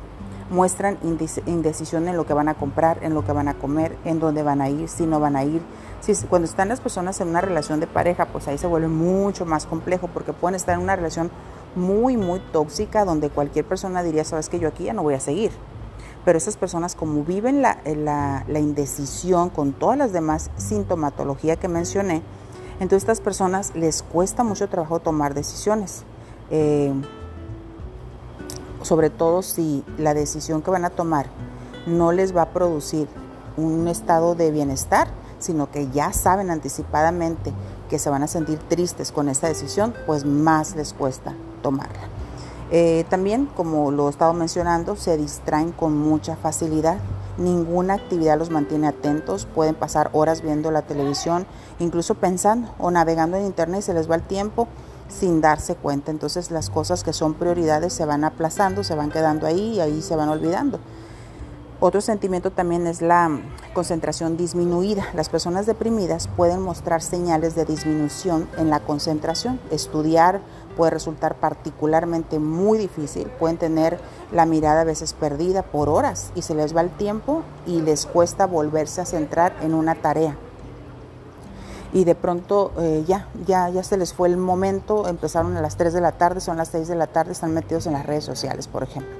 muestran 0.50 0.98
indecisión 1.02 2.08
en 2.08 2.16
lo 2.16 2.26
que 2.26 2.32
van 2.32 2.48
a 2.48 2.54
comprar, 2.54 2.98
en 3.02 3.14
lo 3.14 3.24
que 3.24 3.32
van 3.32 3.48
a 3.48 3.54
comer, 3.54 3.96
en 4.04 4.18
dónde 4.18 4.42
van 4.42 4.60
a 4.60 4.68
ir, 4.68 4.88
si 4.88 5.06
no 5.06 5.20
van 5.20 5.36
a 5.36 5.44
ir. 5.44 5.60
Si, 6.00 6.14
cuando 6.26 6.46
están 6.46 6.68
las 6.68 6.80
personas 6.80 7.20
en 7.20 7.28
una 7.28 7.40
relación 7.40 7.80
de 7.80 7.86
pareja, 7.86 8.26
pues 8.26 8.48
ahí 8.48 8.56
se 8.56 8.66
vuelve 8.66 8.88
mucho 8.88 9.44
más 9.44 9.66
complejo 9.66 10.08
porque 10.08 10.32
pueden 10.32 10.54
estar 10.54 10.74
en 10.74 10.82
una 10.82 10.96
relación 10.96 11.30
muy, 11.74 12.16
muy 12.16 12.40
tóxica 12.52 13.04
donde 13.04 13.30
cualquier 13.30 13.64
persona 13.64 14.02
diría, 14.02 14.24
sabes 14.24 14.48
que 14.48 14.58
yo 14.58 14.68
aquí 14.68 14.84
ya 14.84 14.92
no 14.92 15.02
voy 15.02 15.14
a 15.14 15.20
seguir. 15.20 15.52
Pero 16.24 16.38
esas 16.38 16.56
personas 16.56 16.94
como 16.94 17.24
viven 17.24 17.62
la, 17.62 17.78
indecisión 18.48 19.50
con 19.50 19.72
todas 19.72 19.98
las 19.98 20.12
demás 20.12 20.50
sintomatología 20.56 21.56
que 21.56 21.68
mencioné, 21.68 22.22
entonces 22.80 23.08
a 23.08 23.12
estas 23.12 23.20
personas 23.20 23.74
les 23.74 24.02
cuesta 24.02 24.44
mucho 24.44 24.68
trabajo 24.68 25.00
tomar 25.00 25.34
decisiones. 25.34 26.04
Eh, 26.50 26.92
sobre 28.88 29.10
todo 29.10 29.42
si 29.42 29.84
la 29.98 30.14
decisión 30.14 30.62
que 30.62 30.70
van 30.70 30.86
a 30.86 30.90
tomar 30.90 31.26
no 31.86 32.10
les 32.10 32.34
va 32.34 32.42
a 32.42 32.52
producir 32.52 33.06
un 33.58 33.86
estado 33.86 34.34
de 34.34 34.50
bienestar, 34.50 35.08
sino 35.38 35.70
que 35.70 35.90
ya 35.90 36.14
saben 36.14 36.50
anticipadamente 36.50 37.52
que 37.90 37.98
se 37.98 38.08
van 38.08 38.22
a 38.22 38.28
sentir 38.28 38.58
tristes 38.58 39.12
con 39.12 39.28
esta 39.28 39.46
decisión, 39.46 39.92
pues 40.06 40.24
más 40.24 40.74
les 40.74 40.94
cuesta 40.94 41.34
tomarla. 41.62 42.08
Eh, 42.70 43.04
también, 43.10 43.46
como 43.56 43.90
lo 43.90 44.06
he 44.06 44.10
estado 44.10 44.32
mencionando, 44.32 44.96
se 44.96 45.18
distraen 45.18 45.72
con 45.72 45.94
mucha 45.94 46.36
facilidad. 46.36 46.98
Ninguna 47.36 47.94
actividad 47.94 48.38
los 48.38 48.50
mantiene 48.50 48.88
atentos. 48.88 49.46
Pueden 49.46 49.74
pasar 49.74 50.08
horas 50.14 50.40
viendo 50.40 50.70
la 50.70 50.82
televisión, 50.82 51.46
incluso 51.78 52.14
pensando 52.14 52.70
o 52.78 52.90
navegando 52.90 53.36
en 53.36 53.44
internet 53.44 53.80
y 53.80 53.82
se 53.82 53.94
les 53.94 54.10
va 54.10 54.14
el 54.14 54.22
tiempo 54.22 54.66
sin 55.08 55.40
darse 55.40 55.74
cuenta. 55.74 56.10
Entonces 56.10 56.50
las 56.50 56.70
cosas 56.70 57.04
que 57.04 57.12
son 57.12 57.34
prioridades 57.34 57.92
se 57.92 58.04
van 58.04 58.24
aplazando, 58.24 58.84
se 58.84 58.94
van 58.94 59.10
quedando 59.10 59.46
ahí 59.46 59.74
y 59.74 59.80
ahí 59.80 60.02
se 60.02 60.16
van 60.16 60.28
olvidando. 60.28 60.78
Otro 61.80 62.00
sentimiento 62.00 62.50
también 62.50 62.88
es 62.88 63.02
la 63.02 63.30
concentración 63.72 64.36
disminuida. 64.36 65.06
Las 65.14 65.28
personas 65.28 65.64
deprimidas 65.64 66.26
pueden 66.26 66.60
mostrar 66.60 67.02
señales 67.02 67.54
de 67.54 67.64
disminución 67.64 68.48
en 68.58 68.68
la 68.68 68.80
concentración. 68.80 69.60
Estudiar 69.70 70.40
puede 70.76 70.90
resultar 70.90 71.36
particularmente 71.36 72.40
muy 72.40 72.78
difícil. 72.78 73.28
Pueden 73.38 73.58
tener 73.58 74.00
la 74.32 74.44
mirada 74.44 74.80
a 74.80 74.84
veces 74.84 75.12
perdida 75.12 75.62
por 75.62 75.88
horas 75.88 76.32
y 76.34 76.42
se 76.42 76.56
les 76.56 76.76
va 76.76 76.80
el 76.80 76.90
tiempo 76.90 77.44
y 77.64 77.80
les 77.80 78.06
cuesta 78.06 78.46
volverse 78.46 79.00
a 79.00 79.06
centrar 79.06 79.54
en 79.62 79.72
una 79.72 79.94
tarea 79.94 80.36
y 81.92 82.04
de 82.04 82.14
pronto 82.14 82.72
eh, 82.78 83.04
ya, 83.06 83.28
ya, 83.46 83.68
ya 83.70 83.82
se 83.82 83.96
les 83.96 84.12
fue 84.12 84.28
el 84.28 84.36
momento, 84.36 85.08
empezaron 85.08 85.56
a 85.56 85.62
las 85.62 85.76
3 85.76 85.92
de 85.92 86.00
la 86.00 86.12
tarde, 86.12 86.40
son 86.40 86.56
las 86.56 86.68
6 86.68 86.88
de 86.88 86.94
la 86.94 87.06
tarde, 87.06 87.32
están 87.32 87.54
metidos 87.54 87.86
en 87.86 87.94
las 87.94 88.04
redes 88.04 88.24
sociales, 88.24 88.68
por 88.68 88.82
ejemplo. 88.82 89.12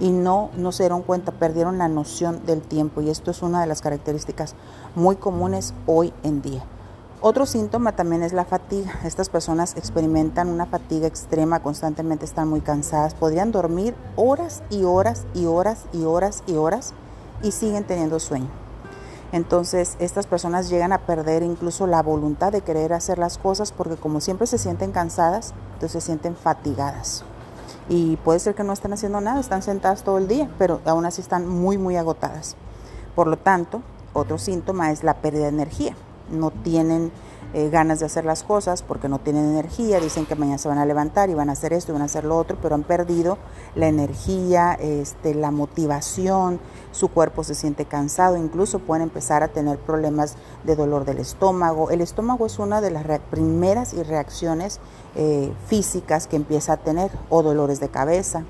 Y 0.00 0.10
no, 0.10 0.50
no 0.56 0.72
se 0.72 0.84
dieron 0.84 1.02
cuenta, 1.02 1.32
perdieron 1.32 1.78
la 1.78 1.88
noción 1.88 2.44
del 2.46 2.62
tiempo 2.62 3.00
y 3.00 3.10
esto 3.10 3.30
es 3.30 3.42
una 3.42 3.60
de 3.60 3.66
las 3.66 3.82
características 3.82 4.54
muy 4.94 5.16
comunes 5.16 5.74
hoy 5.86 6.12
en 6.22 6.42
día. 6.42 6.64
Otro 7.20 7.46
síntoma 7.46 7.92
también 7.92 8.22
es 8.22 8.34
la 8.34 8.44
fatiga. 8.44 8.92
Estas 9.04 9.30
personas 9.30 9.76
experimentan 9.76 10.48
una 10.48 10.66
fatiga 10.66 11.06
extrema, 11.06 11.62
constantemente 11.62 12.24
están 12.24 12.48
muy 12.48 12.60
cansadas, 12.60 13.14
podrían 13.14 13.50
dormir 13.50 13.94
horas 14.16 14.62
y 14.68 14.84
horas 14.84 15.24
y 15.32 15.46
horas 15.46 15.86
y 15.92 16.04
horas 16.04 16.42
y 16.46 16.56
horas 16.56 16.92
y 17.42 17.52
siguen 17.52 17.84
teniendo 17.84 18.20
sueño. 18.20 18.63
Entonces 19.34 19.96
estas 19.98 20.28
personas 20.28 20.70
llegan 20.70 20.92
a 20.92 20.98
perder 20.98 21.42
incluso 21.42 21.88
la 21.88 22.04
voluntad 22.04 22.52
de 22.52 22.60
querer 22.60 22.92
hacer 22.92 23.18
las 23.18 23.36
cosas 23.36 23.72
porque 23.72 23.96
como 23.96 24.20
siempre 24.20 24.46
se 24.46 24.58
sienten 24.58 24.92
cansadas, 24.92 25.54
entonces 25.72 25.90
se 25.90 26.06
sienten 26.06 26.36
fatigadas. 26.36 27.24
Y 27.88 28.14
puede 28.18 28.38
ser 28.38 28.54
que 28.54 28.62
no 28.62 28.72
estén 28.72 28.92
haciendo 28.92 29.20
nada, 29.20 29.40
están 29.40 29.62
sentadas 29.62 30.04
todo 30.04 30.18
el 30.18 30.28
día, 30.28 30.48
pero 30.56 30.80
aún 30.84 31.04
así 31.04 31.20
están 31.20 31.48
muy, 31.48 31.78
muy 31.78 31.96
agotadas. 31.96 32.54
Por 33.16 33.26
lo 33.26 33.36
tanto, 33.36 33.82
otro 34.12 34.38
síntoma 34.38 34.92
es 34.92 35.02
la 35.02 35.14
pérdida 35.14 35.42
de 35.42 35.48
energía. 35.48 35.96
No 36.30 36.52
tienen 36.52 37.10
eh, 37.52 37.68
ganas 37.70 38.00
de 38.00 38.06
hacer 38.06 38.24
las 38.24 38.42
cosas 38.42 38.82
porque 38.82 39.08
no 39.08 39.18
tienen 39.18 39.44
energía, 39.44 40.00
dicen 40.00 40.26
que 40.26 40.34
mañana 40.34 40.58
se 40.58 40.68
van 40.68 40.78
a 40.78 40.86
levantar 40.86 41.30
y 41.30 41.34
van 41.34 41.50
a 41.50 41.52
hacer 41.52 41.72
esto 41.72 41.92
y 41.92 41.94
van 41.94 42.02
a 42.02 42.06
hacer 42.06 42.24
lo 42.24 42.36
otro, 42.36 42.56
pero 42.60 42.74
han 42.74 42.82
perdido 42.82 43.38
la 43.74 43.88
energía, 43.88 44.74
este, 44.74 45.34
la 45.34 45.50
motivación, 45.50 46.58
su 46.92 47.08
cuerpo 47.08 47.44
se 47.44 47.54
siente 47.54 47.84
cansado, 47.84 48.36
incluso 48.36 48.78
pueden 48.78 49.02
empezar 49.02 49.42
a 49.42 49.48
tener 49.48 49.78
problemas 49.78 50.36
de 50.64 50.76
dolor 50.76 51.04
del 51.04 51.18
estómago. 51.18 51.90
El 51.90 52.00
estómago 52.00 52.46
es 52.46 52.58
una 52.58 52.80
de 52.80 52.90
las 52.90 53.04
primeras 53.30 53.94
reacciones 54.06 54.80
eh, 55.16 55.52
físicas 55.66 56.26
que 56.26 56.36
empieza 56.36 56.74
a 56.74 56.76
tener 56.78 57.10
o 57.28 57.42
dolores 57.42 57.80
de 57.80 57.88
cabeza. 57.88 58.44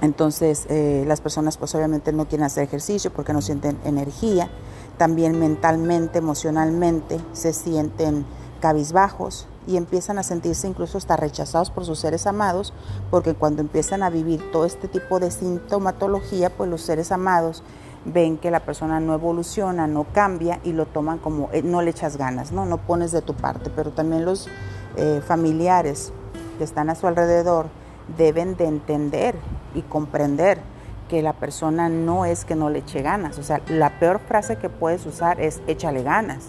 Entonces 0.00 0.66
eh, 0.68 1.04
las 1.06 1.20
personas 1.20 1.56
pues 1.56 1.74
obviamente 1.74 2.12
no 2.12 2.26
quieren 2.26 2.46
hacer 2.46 2.64
ejercicio 2.64 3.12
porque 3.12 3.32
no 3.32 3.42
sienten 3.42 3.78
energía. 3.84 4.48
También 4.96 5.38
mentalmente, 5.38 6.18
emocionalmente, 6.18 7.20
se 7.32 7.52
sienten 7.52 8.24
cabizbajos 8.60 9.46
y 9.66 9.76
empiezan 9.76 10.18
a 10.18 10.22
sentirse 10.22 10.66
incluso 10.66 10.98
hasta 10.98 11.16
rechazados 11.16 11.70
por 11.70 11.84
sus 11.84 11.98
seres 11.98 12.26
amados, 12.26 12.72
porque 13.10 13.34
cuando 13.34 13.60
empiezan 13.60 14.02
a 14.02 14.10
vivir 14.10 14.50
todo 14.50 14.64
este 14.64 14.88
tipo 14.88 15.20
de 15.20 15.30
sintomatología, 15.30 16.50
pues 16.50 16.70
los 16.70 16.80
seres 16.80 17.12
amados 17.12 17.62
ven 18.04 18.38
que 18.38 18.50
la 18.50 18.60
persona 18.60 19.00
no 19.00 19.14
evoluciona, 19.14 19.86
no 19.86 20.04
cambia 20.12 20.60
y 20.64 20.72
lo 20.72 20.86
toman 20.86 21.18
como 21.18 21.50
eh, 21.52 21.62
no 21.62 21.82
le 21.82 21.90
echas 21.90 22.16
ganas, 22.16 22.52
no, 22.52 22.64
no 22.64 22.78
pones 22.78 23.12
de 23.12 23.22
tu 23.22 23.34
parte, 23.34 23.70
pero 23.74 23.90
también 23.90 24.24
los 24.24 24.48
eh, 24.96 25.20
familiares 25.26 26.12
que 26.56 26.64
están 26.64 26.90
a 26.90 26.94
su 26.94 27.06
alrededor 27.06 27.66
deben 28.16 28.56
de 28.56 28.66
entender 28.66 29.36
y 29.74 29.82
comprender 29.82 30.58
que 31.08 31.22
la 31.22 31.32
persona 31.32 31.88
no 31.88 32.24
es 32.24 32.44
que 32.44 32.54
no 32.54 32.70
le 32.70 32.80
eche 32.80 33.02
ganas. 33.02 33.38
O 33.38 33.42
sea, 33.42 33.60
la 33.68 33.98
peor 33.98 34.20
frase 34.20 34.56
que 34.56 34.68
puedes 34.68 35.04
usar 35.06 35.40
es 35.40 35.60
échale 35.66 36.02
ganas. 36.02 36.44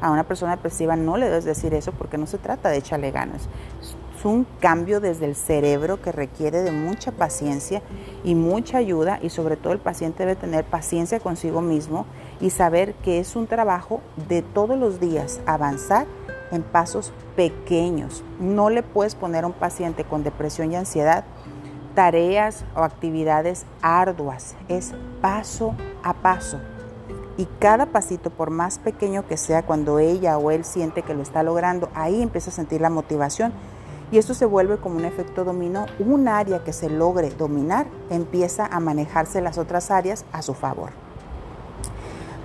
A 0.00 0.10
una 0.10 0.24
persona 0.24 0.56
depresiva 0.56 0.96
no 0.96 1.18
le 1.18 1.26
debes 1.26 1.44
decir 1.44 1.74
eso 1.74 1.92
porque 1.92 2.16
no 2.16 2.26
se 2.26 2.38
trata 2.38 2.70
de 2.70 2.78
échale 2.78 3.10
ganas. 3.10 3.48
Es 3.80 4.24
un 4.24 4.46
cambio 4.60 5.00
desde 5.00 5.26
el 5.26 5.34
cerebro 5.34 6.00
que 6.02 6.12
requiere 6.12 6.62
de 6.62 6.72
mucha 6.72 7.12
paciencia 7.12 7.82
y 8.24 8.34
mucha 8.34 8.78
ayuda 8.78 9.18
y 9.22 9.30
sobre 9.30 9.56
todo 9.56 9.72
el 9.72 9.78
paciente 9.78 10.24
debe 10.24 10.36
tener 10.36 10.64
paciencia 10.64 11.20
consigo 11.20 11.62
mismo 11.62 12.06
y 12.40 12.50
saber 12.50 12.94
que 12.94 13.18
es 13.18 13.36
un 13.36 13.46
trabajo 13.46 14.00
de 14.28 14.42
todos 14.42 14.78
los 14.78 15.00
días 15.00 15.40
avanzar 15.46 16.06
en 16.50 16.62
pasos 16.62 17.12
pequeños. 17.36 18.24
No 18.38 18.70
le 18.70 18.82
puedes 18.82 19.14
poner 19.14 19.44
a 19.44 19.46
un 19.48 19.52
paciente 19.52 20.04
con 20.04 20.22
depresión 20.22 20.72
y 20.72 20.76
ansiedad 20.76 21.24
tareas 21.94 22.64
o 22.74 22.80
actividades 22.80 23.66
arduas, 23.82 24.54
es 24.68 24.92
paso 25.20 25.74
a 26.02 26.14
paso. 26.14 26.60
Y 27.36 27.46
cada 27.58 27.86
pasito, 27.86 28.30
por 28.30 28.50
más 28.50 28.78
pequeño 28.78 29.26
que 29.26 29.36
sea, 29.36 29.64
cuando 29.64 29.98
ella 29.98 30.36
o 30.38 30.50
él 30.50 30.64
siente 30.64 31.02
que 31.02 31.14
lo 31.14 31.22
está 31.22 31.42
logrando, 31.42 31.88
ahí 31.94 32.22
empieza 32.22 32.50
a 32.50 32.54
sentir 32.54 32.80
la 32.80 32.90
motivación. 32.90 33.52
Y 34.12 34.18
esto 34.18 34.34
se 34.34 34.44
vuelve 34.44 34.78
como 34.78 34.96
un 34.96 35.04
efecto 35.04 35.44
dominó. 35.44 35.86
Un 35.98 36.28
área 36.28 36.64
que 36.64 36.72
se 36.72 36.90
logre 36.90 37.30
dominar 37.30 37.86
empieza 38.10 38.66
a 38.66 38.80
manejarse 38.80 39.40
las 39.40 39.56
otras 39.56 39.90
áreas 39.90 40.24
a 40.32 40.42
su 40.42 40.52
favor. 40.52 40.90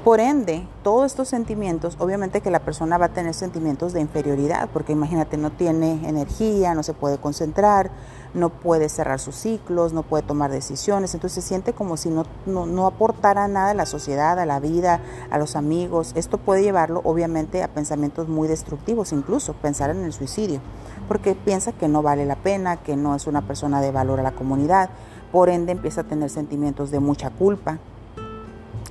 Por 0.05 0.19
ende, 0.19 0.67
todos 0.83 1.07
estos 1.07 1.29
sentimientos, 1.29 1.97
obviamente 1.99 2.41
que 2.41 2.51
la 2.51 2.59
persona 2.59 2.99
va 2.99 3.07
a 3.07 3.13
tener 3.13 3.33
sentimientos 3.33 3.91
de 3.91 4.01
inferioridad, 4.01 4.69
porque 4.71 4.91
imagínate, 4.91 5.35
no 5.35 5.51
tiene 5.51 6.07
energía, 6.07 6.75
no 6.75 6.83
se 6.83 6.93
puede 6.93 7.17
concentrar, 7.17 7.89
no 8.35 8.49
puede 8.49 8.87
cerrar 8.87 9.19
sus 9.19 9.33
ciclos, 9.33 9.93
no 9.93 10.03
puede 10.03 10.21
tomar 10.21 10.51
decisiones, 10.51 11.15
entonces 11.15 11.43
se 11.43 11.49
siente 11.49 11.73
como 11.73 11.97
si 11.97 12.11
no, 12.11 12.23
no, 12.45 12.85
aportara 12.85 13.47
nada 13.47 13.71
a 13.71 13.73
la 13.73 13.87
sociedad, 13.87 14.37
a 14.37 14.45
la 14.45 14.59
vida, 14.59 14.99
a 15.31 15.39
los 15.39 15.55
amigos. 15.55 16.11
Esto 16.13 16.37
puede 16.37 16.61
llevarlo, 16.61 17.01
obviamente, 17.03 17.63
a 17.63 17.69
pensamientos 17.69 18.27
muy 18.27 18.47
destructivos, 18.47 19.11
incluso 19.11 19.53
pensar 19.53 19.89
en 19.89 20.03
el 20.03 20.13
suicidio, 20.13 20.59
porque 21.07 21.33
piensa 21.33 21.71
que 21.71 21.87
no 21.87 22.03
vale 22.03 22.27
la 22.27 22.35
pena, 22.35 22.77
que 22.77 22.95
no 22.95 23.15
es 23.15 23.25
una 23.25 23.47
persona 23.47 23.81
de 23.81 23.89
valor 23.89 24.19
a 24.19 24.23
la 24.23 24.35
comunidad, 24.35 24.91
por 25.31 25.49
ende 25.49 25.71
empieza 25.71 26.01
a 26.01 26.03
tener 26.03 26.29
sentimientos 26.29 26.91
de 26.91 26.99
mucha 26.99 27.31
culpa, 27.31 27.79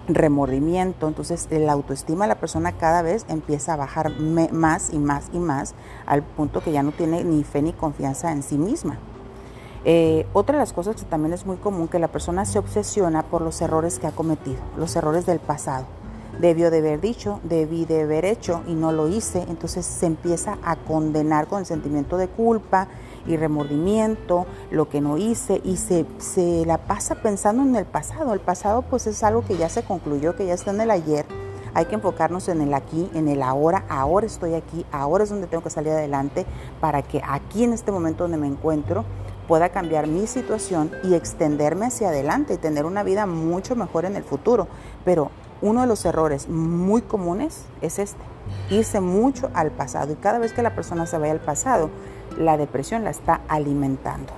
remordimiento, 0.08 1.08
entonces 1.08 1.48
la 1.50 1.72
autoestima 1.72 2.24
de 2.24 2.28
la 2.28 2.40
persona 2.40 2.72
cada 2.72 3.02
vez 3.02 3.24
empieza 3.28 3.74
a 3.74 3.76
bajar 3.76 4.12
más 4.20 4.92
y 4.92 4.98
más 4.98 5.30
y 5.32 5.38
más 5.38 5.74
al 6.06 6.22
punto 6.22 6.62
que 6.62 6.72
ya 6.72 6.82
no 6.82 6.92
tiene 6.92 7.24
ni 7.24 7.44
fe 7.44 7.62
ni 7.62 7.72
confianza 7.72 8.32
en 8.32 8.42
sí 8.42 8.58
misma. 8.58 8.98
Eh, 9.86 10.26
otra 10.32 10.56
de 10.56 10.62
las 10.62 10.72
cosas 10.72 10.96
que 10.96 11.04
también 11.04 11.34
es 11.34 11.44
muy 11.44 11.56
común 11.56 11.88
que 11.88 11.98
la 11.98 12.08
persona 12.08 12.44
se 12.46 12.58
obsesiona 12.58 13.22
por 13.22 13.42
los 13.42 13.60
errores 13.60 13.98
que 13.98 14.06
ha 14.06 14.12
cometido, 14.12 14.58
los 14.78 14.96
errores 14.96 15.26
del 15.26 15.40
pasado. 15.40 15.84
Debió 16.40 16.70
de 16.70 16.78
haber 16.78 17.00
dicho, 17.00 17.40
debí 17.44 17.84
de 17.84 18.02
haber 18.02 18.24
hecho 18.24 18.62
y 18.66 18.74
no 18.74 18.92
lo 18.92 19.08
hice, 19.08 19.44
entonces 19.48 19.86
se 19.86 20.06
empieza 20.06 20.58
a 20.64 20.76
condenar 20.76 21.46
con 21.46 21.60
el 21.60 21.66
sentimiento 21.66 22.16
de 22.16 22.28
culpa, 22.28 22.88
y 23.26 23.36
remordimiento, 23.36 24.46
lo 24.70 24.88
que 24.88 25.00
no 25.00 25.16
hice 25.16 25.60
y 25.64 25.76
se, 25.76 26.06
se 26.18 26.64
la 26.66 26.78
pasa 26.78 27.16
pensando 27.16 27.62
en 27.62 27.74
el 27.76 27.86
pasado. 27.86 28.34
El 28.34 28.40
pasado 28.40 28.82
pues 28.82 29.06
es 29.06 29.22
algo 29.22 29.44
que 29.44 29.56
ya 29.56 29.68
se 29.68 29.82
concluyó, 29.82 30.36
que 30.36 30.46
ya 30.46 30.54
está 30.54 30.70
en 30.70 30.80
el 30.80 30.90
ayer. 30.90 31.24
Hay 31.74 31.86
que 31.86 31.96
enfocarnos 31.96 32.48
en 32.48 32.60
el 32.60 32.72
aquí, 32.72 33.10
en 33.14 33.28
el 33.28 33.42
ahora. 33.42 33.84
Ahora 33.88 34.26
estoy 34.26 34.54
aquí, 34.54 34.86
ahora 34.92 35.24
es 35.24 35.30
donde 35.30 35.48
tengo 35.48 35.64
que 35.64 35.70
salir 35.70 35.92
adelante 35.92 36.46
para 36.80 37.02
que 37.02 37.20
aquí 37.26 37.64
en 37.64 37.72
este 37.72 37.90
momento 37.90 38.24
donde 38.24 38.38
me 38.38 38.46
encuentro 38.46 39.04
pueda 39.48 39.70
cambiar 39.70 40.06
mi 40.06 40.26
situación 40.26 40.90
y 41.02 41.14
extenderme 41.14 41.86
hacia 41.86 42.08
adelante 42.08 42.54
y 42.54 42.56
tener 42.58 42.86
una 42.86 43.02
vida 43.02 43.26
mucho 43.26 43.74
mejor 43.74 44.04
en 44.04 44.16
el 44.16 44.22
futuro. 44.22 44.68
Pero 45.04 45.30
uno 45.64 45.80
de 45.80 45.86
los 45.86 46.04
errores 46.04 46.46
muy 46.48 47.00
comunes 47.00 47.64
es 47.80 47.98
este, 47.98 48.20
irse 48.68 49.00
mucho 49.00 49.50
al 49.54 49.70
pasado. 49.70 50.12
Y 50.12 50.16
cada 50.16 50.38
vez 50.38 50.52
que 50.52 50.62
la 50.62 50.74
persona 50.74 51.06
se 51.06 51.16
vaya 51.16 51.32
al 51.32 51.40
pasado, 51.40 51.88
la 52.38 52.58
depresión 52.58 53.02
la 53.02 53.10
está 53.10 53.40
alimentando. 53.48 54.30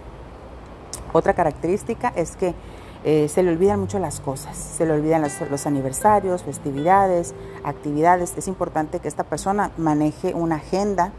Otra 1.12 1.34
característica 1.34 2.12
es 2.14 2.36
que 2.36 2.54
eh, 3.04 3.28
se 3.28 3.42
le 3.42 3.50
olvidan 3.50 3.80
mucho 3.80 3.98
las 3.98 4.20
cosas, 4.20 4.56
se 4.56 4.86
le 4.86 4.92
olvidan 4.92 5.22
los, 5.22 5.66
aniversarios, 5.66 6.44
festividades, 6.44 7.34
actividades. 7.64 8.32
Es 8.36 8.46
importante 8.46 9.00
que 9.00 9.08
esta 9.08 9.24
persona 9.24 9.72
maneje 9.76 10.32
una 10.32 10.56
agenda. 10.56 11.12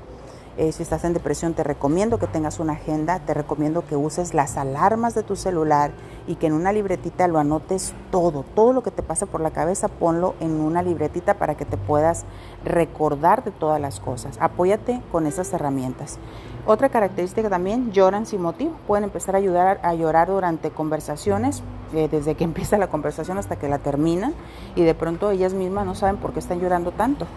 Eh, 0.58 0.72
si 0.72 0.82
estás 0.82 1.04
en 1.04 1.14
depresión, 1.14 1.54
te 1.54 1.64
recomiendo 1.64 2.18
que 2.18 2.26
tengas 2.26 2.60
una 2.60 2.74
agenda, 2.74 3.20
te 3.20 3.36
recomiendo 3.36 3.86
que 3.86 3.96
uses 3.96 4.34
las 4.34 4.58
alarmas 4.58 5.14
de 5.14 5.22
tu 5.22 5.36
celular 5.36 5.92
y 6.26 6.34
que 6.34 6.48
en 6.48 6.54
una 6.54 6.74
libretita 6.74 7.28
lo 7.28 7.38
anotes 7.38 7.94
todo, 8.10 8.44
todo 8.56 8.74
lo 8.74 8.82
que 8.82 8.90
te 8.90 9.04
pasa 9.04 9.28
por 9.28 9.40
la 9.40 9.52
cabeza, 9.52 9.88
ponlo 9.88 10.34
en 10.40 10.60
una 10.60 10.82
libretita 10.82 11.36
para 11.36 11.56
que 11.56 11.66
te 11.66 11.78
puedas 11.78 12.26
recordar 12.66 13.44
de 13.44 13.52
todas 13.52 13.80
las 13.80 14.00
cosas. 14.00 14.36
Apóyate 14.42 15.00
con 15.12 15.28
esas 15.28 15.54
herramientas. 15.54 16.18
Otra 16.66 16.90
característica 16.90 17.52
también, 17.52 17.92
lloran 17.92 18.26
sin 18.26 18.42
motivo. 18.42 18.72
Pueden 18.88 19.04
empezar 19.04 19.36
a 19.36 19.38
ayudar 19.38 19.80
a 19.84 19.94
llorar 19.94 20.28
durante 20.28 20.72
conversaciones, 20.72 21.62
eh, 21.94 22.08
desde 22.10 22.34
que 22.34 22.44
empieza 22.46 22.80
la 22.80 22.88
conversación 22.88 23.38
hasta 23.38 23.58
que 23.58 23.70
la 23.70 23.78
terminan, 23.78 24.34
y 24.76 24.82
de 24.82 24.96
pronto 24.96 25.30
ellas 25.30 25.54
mismas 25.54 25.86
no 25.86 25.94
saben 25.94 26.18
por 26.18 26.34
qué 26.34 26.40
están 26.40 26.60
llorando 26.60 26.92
tanto. 26.92 27.28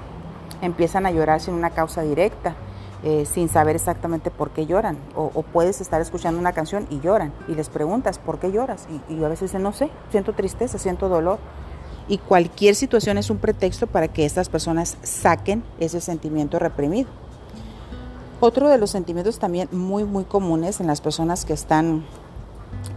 Empiezan 0.62 1.04
a 1.04 1.10
llorar 1.10 1.40
sin 1.40 1.52
una 1.52 1.68
causa 1.68 2.00
directa, 2.00 2.56
eh, 3.02 3.26
sin 3.26 3.48
saber 3.48 3.76
exactamente 3.76 4.30
por 4.30 4.50
qué 4.50 4.66
lloran. 4.66 4.98
O, 5.14 5.42
puedes 5.42 5.80
estar 5.80 6.00
escuchando 6.00 6.40
una 6.40 6.52
canción 6.52 6.86
y 6.90 7.00
lloran, 7.00 7.32
y 7.48 7.54
les 7.54 7.68
preguntas, 7.68 8.18
¿por 8.18 8.38
qué 8.38 8.52
lloras? 8.52 8.86
Y, 9.08 9.14
y 9.14 9.24
a 9.24 9.28
veces 9.28 9.50
dicen, 9.50 9.62
no 9.62 9.72
sé, 9.72 9.90
siento 10.10 10.32
tristeza, 10.32 10.78
siento 10.78 11.08
dolor. 11.08 11.38
Y 12.08 12.18
cualquier 12.18 12.74
situación 12.74 13.18
es 13.18 13.30
un 13.30 13.38
pretexto 13.38 13.86
para 13.86 14.08
que 14.08 14.24
estas 14.24 14.48
personas 14.48 14.96
saquen 15.02 15.62
ese 15.78 16.00
sentimiento 16.00 16.58
reprimido. 16.58 17.08
Otro 18.40 18.70
de 18.70 18.78
los 18.78 18.90
sentimientos 18.90 19.38
también 19.38 19.68
muy, 19.70 20.04
muy 20.04 20.24
comunes 20.24 20.80
en 20.80 20.86
las 20.86 21.02
personas 21.02 21.44
que 21.44 21.52
están 21.52 22.04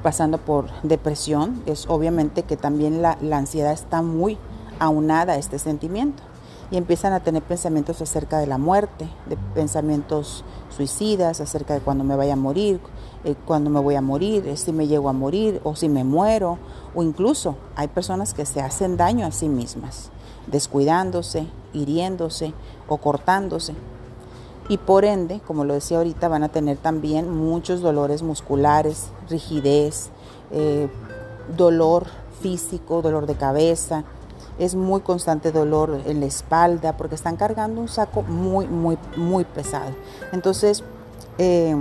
pasando 0.01 0.37
por 0.37 0.69
depresión 0.83 1.61
es 1.65 1.85
obviamente 1.89 2.43
que 2.43 2.57
también 2.57 3.01
la, 3.01 3.17
ansiedad 3.31 3.73
está 3.73 4.01
muy 4.01 4.37
aunada 4.79 5.33
a 5.33 5.37
este 5.37 5.59
sentimiento. 5.59 6.23
Y 6.71 6.78
empiezan 6.78 7.13
a 7.13 7.19
tener 7.19 7.43
pensamientos 7.43 8.02
acerca 8.02 8.39
de 8.39 8.47
la 8.47 8.58
muerte, 8.58 9.08
de 9.28 9.38
pensamientos 9.54 10.43
suicidas, 10.69 11.39
acerca 11.41 11.73
de 11.73 11.82
cuando 11.82 12.04
me 12.04 12.15
vaya 12.15 12.34
a 12.34 12.38
morir, 12.38 12.80
eh, 13.23 13.36
cuando 13.45 13.69
me 13.69 13.80
voy 13.80 13.95
a 13.95 14.02
morir, 14.02 14.47
eh, 14.47 14.58
si 14.58 14.71
me 14.71 14.88
llego 14.88 15.10
a 15.10 15.13
morir 15.13 15.62
o 15.63 15.76
si 15.76 15.89
me 15.89 16.04
muero, 16.04 16.58
o 16.95 17.04
incluso 17.04 17.56
hay 17.76 17.88
personas 17.88 18.34
que 18.34 18.45
se 18.45 18.62
hacen 18.62 18.97
daño 18.97 19.26
a 19.26 19.32
sí 19.32 19.49
mismas, 19.49 20.10
descuidándose, 20.47 21.47
hiriéndose 21.73 22.54
o 22.88 22.97
cortándose. 22.97 23.73
Y 24.69 24.78
por 24.78 25.04
ende, 25.04 25.41
como 25.45 25.65
lo 25.65 25.73
decía 25.73 25.97
ahorita, 25.97 26.28
van 26.30 26.43
a 26.43 26.49
tener 26.49 26.78
también 26.78 27.30
muchos 27.30 27.82
dolores 27.82 28.23
musculares, 28.23 29.10
rigidez, 29.30 30.10
eh, 30.52 30.88
dolor 31.56 32.06
físico, 32.41 33.02
dolor 33.02 33.26
de 33.26 33.36
cabeza, 33.36 34.06
es 34.63 34.76
muy 34.76 35.02
constante 35.02 35.52
dolor 35.52 36.02
en 36.06 36.19
la 36.19 36.26
espalda 36.26 36.95
porque 36.97 37.15
están 37.15 37.36
cargando 37.36 37.82
un 37.82 37.88
saco 37.88 38.21
muy, 38.23 38.67
muy, 38.67 38.97
muy 39.17 39.43
pesado. 39.43 39.91
Entonces, 40.32 40.84
eh, 41.38 41.76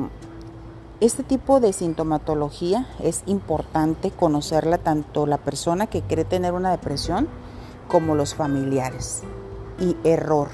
este 1.01 1.23
tipo 1.23 1.61
de 1.61 1.73
sintomatología 1.73 2.87
es 3.01 3.23
importante 3.27 4.11
conocerla 4.11 4.79
tanto 4.79 5.27
la 5.27 5.38
persona 5.38 5.87
que 5.87 6.03
quiere 6.03 6.25
tener 6.25 6.55
una 6.55 6.71
depresión 6.71 7.29
como 7.88 8.14
los 8.14 8.35
familiares. 8.35 9.23
Y 9.79 9.97
error. 10.05 10.49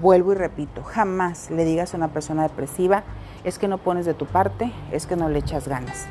Vuelvo 0.00 0.32
y 0.32 0.36
repito, 0.36 0.82
jamás 0.82 1.50
le 1.50 1.64
digas 1.64 1.94
a 1.94 1.96
una 1.96 2.12
persona 2.12 2.42
depresiva, 2.42 3.04
es 3.44 3.58
que 3.58 3.68
no 3.68 3.78
pones 3.78 4.04
de 4.06 4.14
tu 4.14 4.26
parte, 4.26 4.72
es 4.90 5.06
que 5.06 5.16
no 5.16 5.28
le 5.28 5.38
echas 5.38 5.68
ganas. 5.68 6.06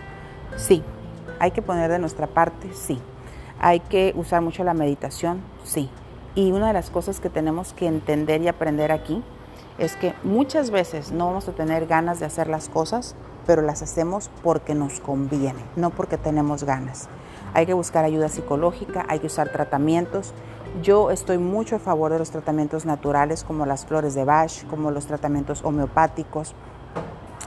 Sí, 0.56 0.84
hay 1.40 1.52
que 1.52 1.62
poner 1.62 1.92
de 1.92 2.00
nuestra 2.00 2.28
parte, 2.28 2.74
sí. 2.74 3.02
Hay 3.60 3.80
que 3.80 4.13
usar 4.15 4.41
mucho 4.41 4.63
la 4.63 4.74
meditación, 4.74 5.41
sí. 5.63 5.89
Y 6.36 6.52
una 6.52 6.67
de 6.67 6.74
las 6.74 6.89
cosas 6.89 7.20
que 7.20 7.30
tenemos 7.30 7.74
que 7.74 7.88
entender 7.88 8.41
y 8.41 8.48
aprender 8.48 8.91
aquí 8.91 9.24
es 9.78 9.96
que 9.96 10.13
muchas 10.24 10.70
veces 10.72 11.12
no 11.12 11.28
vamos 11.28 11.48
a 11.48 11.54
tener 11.54 11.88
ganas 11.88 12.20
de 12.20 12.26
hacer 12.26 12.48
las 12.48 12.70
cosas, 12.70 13.15
pero 13.46 13.62
las 13.62 13.82
hacemos 13.82 14.30
porque 14.43 14.76
nos 14.76 15.00
conviene, 15.00 15.63
no 15.76 15.89
porque 15.89 16.17
tenemos 16.17 16.63
ganas. 16.63 17.10
Hay 17.54 17.65
que 17.65 17.74
buscar 17.74 18.06
ayuda 18.06 18.30
psicológica, 18.30 19.06
hay 19.08 19.20
que 19.20 19.28
usar 19.28 19.52
tratamientos. 19.52 20.34
Yo 20.84 21.10
estoy 21.10 21.38
mucho 21.38 21.78
a 21.78 21.80
favor 21.80 22.12
de 22.12 22.20
los 22.20 22.30
tratamientos 22.30 22.86
naturales 22.86 23.43
como 23.43 23.65
las 23.65 23.86
flores 23.86 24.13
de 24.13 24.26
Bach, 24.26 24.65
como 24.70 24.91
los 24.91 25.08
tratamientos 25.08 25.63
homeopáticos 25.63 26.54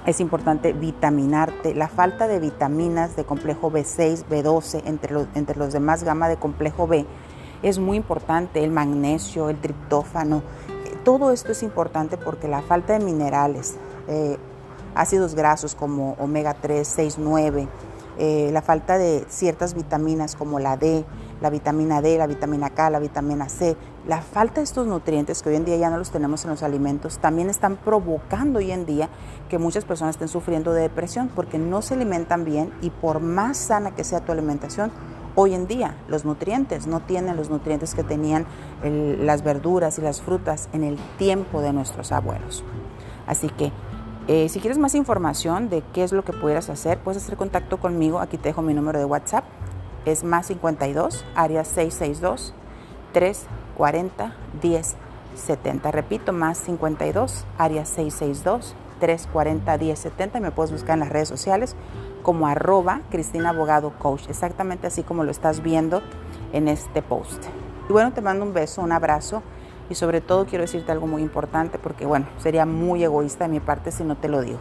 es 0.06 0.20
importante 0.20 0.72
vitaminarte. 0.72 1.74
La 1.74 1.88
falta 1.88 2.26
de 2.26 2.38
vitaminas 2.38 3.16
de 3.16 3.24
complejo 3.24 3.70
B6, 3.70 4.24
B12, 4.28 4.82
entre 4.86 5.12
los, 5.12 5.26
entre 5.34 5.58
los 5.58 5.72
demás 5.72 6.04
gama 6.04 6.28
de 6.28 6.36
complejo 6.36 6.86
B, 6.86 7.06
es 7.62 7.78
muy 7.78 7.96
importante. 7.96 8.64
El 8.64 8.70
magnesio, 8.70 9.50
el 9.50 9.60
triptófano, 9.60 10.42
todo 11.04 11.30
esto 11.30 11.52
es 11.52 11.62
importante 11.62 12.16
porque 12.16 12.48
la 12.48 12.62
falta 12.62 12.98
de 12.98 13.04
minerales, 13.04 13.76
eh, 14.08 14.36
ácidos 14.94 15.34
grasos 15.34 15.74
como 15.74 16.12
omega 16.18 16.54
3, 16.54 16.86
6, 16.86 17.16
9, 17.18 17.68
eh, 18.18 18.50
la 18.52 18.60
falta 18.60 18.98
de 18.98 19.24
ciertas 19.28 19.74
vitaminas 19.74 20.36
como 20.36 20.58
la 20.58 20.76
D, 20.76 21.04
la 21.40 21.48
vitamina 21.48 22.02
D, 22.02 22.18
la 22.18 22.26
vitamina 22.26 22.68
K, 22.70 22.90
la 22.90 22.98
vitamina 22.98 23.48
C, 23.48 23.76
la 24.06 24.22
falta 24.22 24.56
de 24.56 24.64
estos 24.64 24.86
nutrientes 24.86 25.42
que 25.42 25.50
hoy 25.50 25.56
en 25.56 25.64
día 25.64 25.76
ya 25.76 25.90
no 25.90 25.98
los 25.98 26.10
tenemos 26.10 26.44
en 26.44 26.50
los 26.50 26.62
alimentos, 26.62 27.18
también 27.18 27.50
están 27.50 27.76
provocando 27.76 28.58
hoy 28.58 28.70
en 28.72 28.86
día 28.86 29.10
que 29.48 29.58
muchas 29.58 29.84
personas 29.84 30.16
estén 30.16 30.28
sufriendo 30.28 30.72
de 30.72 30.82
depresión 30.82 31.30
porque 31.34 31.58
no 31.58 31.82
se 31.82 31.94
alimentan 31.94 32.44
bien 32.44 32.72
y 32.80 32.90
por 32.90 33.20
más 33.20 33.58
sana 33.58 33.94
que 33.94 34.04
sea 34.04 34.20
tu 34.20 34.32
alimentación, 34.32 34.90
hoy 35.34 35.54
en 35.54 35.66
día 35.66 35.96
los 36.08 36.24
nutrientes 36.24 36.86
no 36.86 37.00
tienen 37.00 37.36
los 37.36 37.50
nutrientes 37.50 37.94
que 37.94 38.02
tenían 38.02 38.46
las 38.82 39.44
verduras 39.44 39.98
y 39.98 40.02
las 40.02 40.22
frutas 40.22 40.68
en 40.72 40.82
el 40.82 40.96
tiempo 41.18 41.60
de 41.60 41.72
nuestros 41.72 42.10
abuelos. 42.10 42.64
Así 43.26 43.48
que 43.50 43.70
eh, 44.28 44.48
si 44.48 44.60
quieres 44.60 44.78
más 44.78 44.94
información 44.94 45.68
de 45.68 45.82
qué 45.92 46.04
es 46.04 46.12
lo 46.12 46.24
que 46.24 46.32
pudieras 46.32 46.70
hacer, 46.70 46.98
puedes 46.98 47.22
hacer 47.22 47.36
contacto 47.36 47.78
conmigo. 47.78 48.20
Aquí 48.20 48.38
te 48.38 48.50
dejo 48.50 48.62
mi 48.62 48.74
número 48.74 48.98
de 48.98 49.04
WhatsApp. 49.04 49.44
Es 50.04 50.24
más 50.24 50.46
52, 50.46 51.24
área 51.34 51.64
662 51.64 52.54
340 53.12 54.34
1070. 54.62 55.90
Repito, 55.90 56.32
más 56.32 56.58
52, 56.58 57.44
área 57.58 57.84
662 57.84 58.74
340 59.00 59.78
1070. 59.78 60.38
Y 60.38 60.40
me 60.40 60.50
puedes 60.50 60.72
buscar 60.72 60.94
en 60.94 61.00
las 61.00 61.08
redes 61.08 61.28
sociales 61.28 61.76
como 62.22 62.46
arroba 62.46 63.00
Cristina 63.10 63.50
Abogado 63.50 63.92
Coach, 63.98 64.28
exactamente 64.28 64.86
así 64.86 65.02
como 65.02 65.24
lo 65.24 65.30
estás 65.30 65.62
viendo 65.62 66.02
en 66.52 66.68
este 66.68 67.02
post. 67.02 67.44
Y 67.88 67.92
bueno, 67.92 68.12
te 68.12 68.20
mando 68.20 68.44
un 68.44 68.52
beso, 68.52 68.82
un 68.82 68.92
abrazo 68.92 69.42
y 69.88 69.94
sobre 69.94 70.20
todo 70.20 70.46
quiero 70.46 70.62
decirte 70.62 70.92
algo 70.92 71.06
muy 71.06 71.22
importante 71.22 71.78
porque, 71.78 72.06
bueno, 72.06 72.26
sería 72.38 72.66
muy 72.66 73.02
egoísta 73.02 73.44
de 73.44 73.50
mi 73.50 73.60
parte 73.60 73.90
si 73.90 74.04
no 74.04 74.16
te 74.16 74.28
lo 74.28 74.42
digo. 74.42 74.58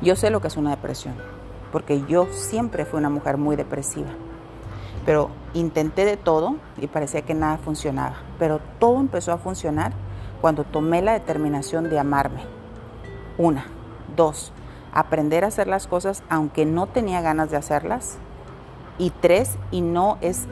Yo 0.00 0.16
sé 0.16 0.30
lo 0.30 0.40
que 0.40 0.48
es 0.48 0.56
una 0.56 0.70
depresión, 0.70 1.14
porque 1.72 2.02
yo 2.06 2.26
siempre 2.30 2.84
fui 2.84 2.98
una 2.98 3.10
mujer 3.10 3.36
muy 3.36 3.56
depresiva. 3.56 4.08
Pero 5.06 5.30
intenté 5.54 6.04
de 6.04 6.16
todo 6.18 6.56
y 6.76 6.88
parecía 6.88 7.22
que 7.22 7.32
nada 7.32 7.56
funcionaba. 7.56 8.16
Pero 8.38 8.60
todo 8.78 9.00
empezó 9.00 9.32
a 9.32 9.38
funcionar 9.38 9.92
cuando 10.40 10.64
tomé 10.64 11.00
la 11.00 11.12
determinación 11.12 11.88
de 11.88 11.98
amarme. 11.98 12.42
Una. 13.38 13.66
Dos. 14.14 14.52
Aprender 14.92 15.44
a 15.44 15.48
hacer 15.48 15.68
las 15.68 15.86
cosas 15.86 16.22
aunque 16.28 16.66
no 16.66 16.88
tenía 16.88 17.20
ganas 17.20 17.50
de 17.50 17.56
hacerlas. 17.56 18.18
Y 18.98 19.10
tres. 19.10 19.56
Y 19.70 19.80
no 19.80 20.18
es 20.20 20.46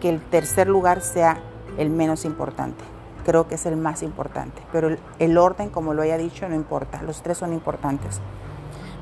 que 0.00 0.08
el 0.08 0.20
tercer 0.22 0.68
lugar 0.68 1.02
sea 1.02 1.38
el 1.76 1.90
menos 1.90 2.24
importante. 2.24 2.84
Creo 3.26 3.46
que 3.46 3.56
es 3.56 3.66
el 3.66 3.76
más 3.76 4.02
importante. 4.02 4.62
Pero 4.72 4.96
el, 5.18 5.38
orden, 5.38 5.68
como 5.68 5.92
lo 5.92 6.00
haya 6.00 6.16
dicho, 6.16 6.48
no 6.48 6.54
importa. 6.54 7.02
Los 7.02 7.22
tres 7.22 7.36
son 7.36 7.52
importantes. 7.52 8.20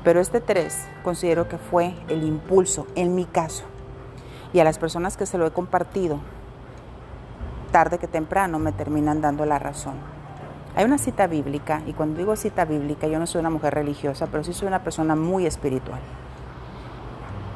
Pero 0.03 0.19
este 0.19 0.41
tres 0.41 0.77
considero 1.03 1.47
que 1.47 1.57
fue 1.57 1.93
el 2.09 2.23
impulso, 2.23 2.87
en 2.95 3.15
mi 3.15 3.25
caso. 3.25 3.63
Y 4.53 4.59
a 4.59 4.63
las 4.63 4.77
personas 4.77 5.17
que 5.17 5.25
se 5.25 5.37
lo 5.37 5.45
he 5.45 5.51
compartido, 5.51 6.19
tarde 7.71 7.97
que 7.97 8.07
temprano 8.07 8.59
me 8.59 8.71
terminan 8.71 9.21
dando 9.21 9.45
la 9.45 9.59
razón. 9.59 9.95
Hay 10.75 10.85
una 10.85 10.97
cita 10.97 11.27
bíblica, 11.27 11.81
y 11.85 11.93
cuando 11.93 12.19
digo 12.19 12.35
cita 12.35 12.65
bíblica, 12.65 13.07
yo 13.07 13.19
no 13.19 13.27
soy 13.27 13.39
una 13.39 13.49
mujer 13.49 13.73
religiosa, 13.73 14.27
pero 14.27 14.43
sí 14.43 14.53
soy 14.53 14.67
una 14.67 14.83
persona 14.83 15.15
muy 15.15 15.45
espiritual. 15.45 15.99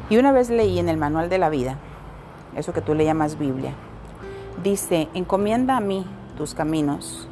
Y 0.10 0.18
una 0.18 0.32
vez 0.32 0.50
leí 0.50 0.80
en 0.80 0.90
el 0.90 0.98
manual 0.98 1.30
de 1.30 1.38
la 1.38 1.50
vida, 1.50 1.78
eso 2.56 2.74
que 2.74 2.82
tú 2.82 2.96
le 2.96 3.06
llamas 3.06 3.38
Biblia, 3.38 3.74
Dice, 4.64 5.10
encomienda 5.16 5.76
a 5.76 5.80
mí 5.80 6.06
tus 6.38 6.54
caminos 6.54 7.28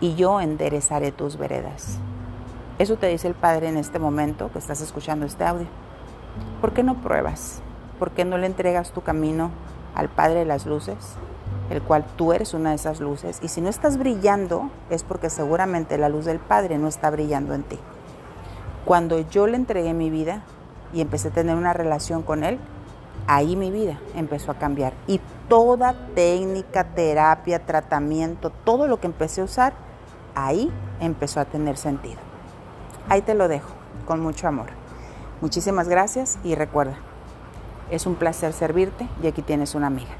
y 0.00 0.16
yo 0.16 0.40
enderezaré 0.40 1.12
tus 1.12 1.36
veredas. 1.36 1.98
Eso 2.80 2.96
te 2.96 3.06
dice 3.06 3.28
el 3.28 3.34
Padre 3.34 3.68
en 3.68 3.76
este 3.76 4.00
momento 4.00 4.50
que 4.50 4.58
estás 4.58 4.80
escuchando 4.80 5.24
este 5.24 5.44
audio. 5.44 5.68
¿Por 6.60 6.72
qué 6.72 6.82
no 6.82 6.96
pruebas? 6.96 7.62
¿Por 7.98 8.10
qué 8.10 8.24
no 8.24 8.38
le 8.38 8.46
entregas 8.46 8.92
tu 8.92 9.02
camino 9.02 9.50
al 9.94 10.08
Padre 10.08 10.40
de 10.40 10.44
las 10.44 10.66
Luces, 10.66 10.96
el 11.70 11.82
cual 11.82 12.04
tú 12.16 12.32
eres 12.32 12.54
una 12.54 12.70
de 12.70 12.76
esas 12.76 13.00
luces? 13.00 13.38
Y 13.42 13.48
si 13.48 13.60
no 13.60 13.68
estás 13.68 13.98
brillando, 13.98 14.70
es 14.90 15.02
porque 15.02 15.30
seguramente 15.30 15.98
la 15.98 16.08
luz 16.08 16.24
del 16.24 16.38
Padre 16.38 16.78
no 16.78 16.88
está 16.88 17.10
brillando 17.10 17.54
en 17.54 17.62
ti. 17.62 17.78
Cuando 18.84 19.18
yo 19.18 19.46
le 19.46 19.56
entregué 19.56 19.94
mi 19.94 20.10
vida 20.10 20.42
y 20.92 21.00
empecé 21.00 21.28
a 21.28 21.32
tener 21.32 21.56
una 21.56 21.72
relación 21.72 22.22
con 22.22 22.44
Él, 22.44 22.58
ahí 23.26 23.56
mi 23.56 23.70
vida 23.70 23.98
empezó 24.14 24.52
a 24.52 24.58
cambiar. 24.58 24.92
Y 25.06 25.20
toda 25.48 25.94
técnica, 26.14 26.84
terapia, 26.84 27.64
tratamiento, 27.64 28.50
todo 28.50 28.86
lo 28.86 29.00
que 29.00 29.06
empecé 29.06 29.40
a 29.40 29.44
usar, 29.44 29.72
ahí 30.34 30.70
empezó 31.00 31.40
a 31.40 31.44
tener 31.46 31.76
sentido. 31.76 32.18
Ahí 33.08 33.22
te 33.22 33.34
lo 33.34 33.48
dejo, 33.48 33.70
con 34.06 34.20
mucho 34.20 34.48
amor. 34.48 34.68
Muchísimas 35.40 35.88
gracias 35.88 36.38
y 36.44 36.54
recuerda, 36.54 36.96
es 37.90 38.06
un 38.06 38.14
placer 38.14 38.52
servirte 38.52 39.06
y 39.22 39.26
aquí 39.26 39.42
tienes 39.42 39.74
una 39.74 39.86
amiga. 39.86 40.16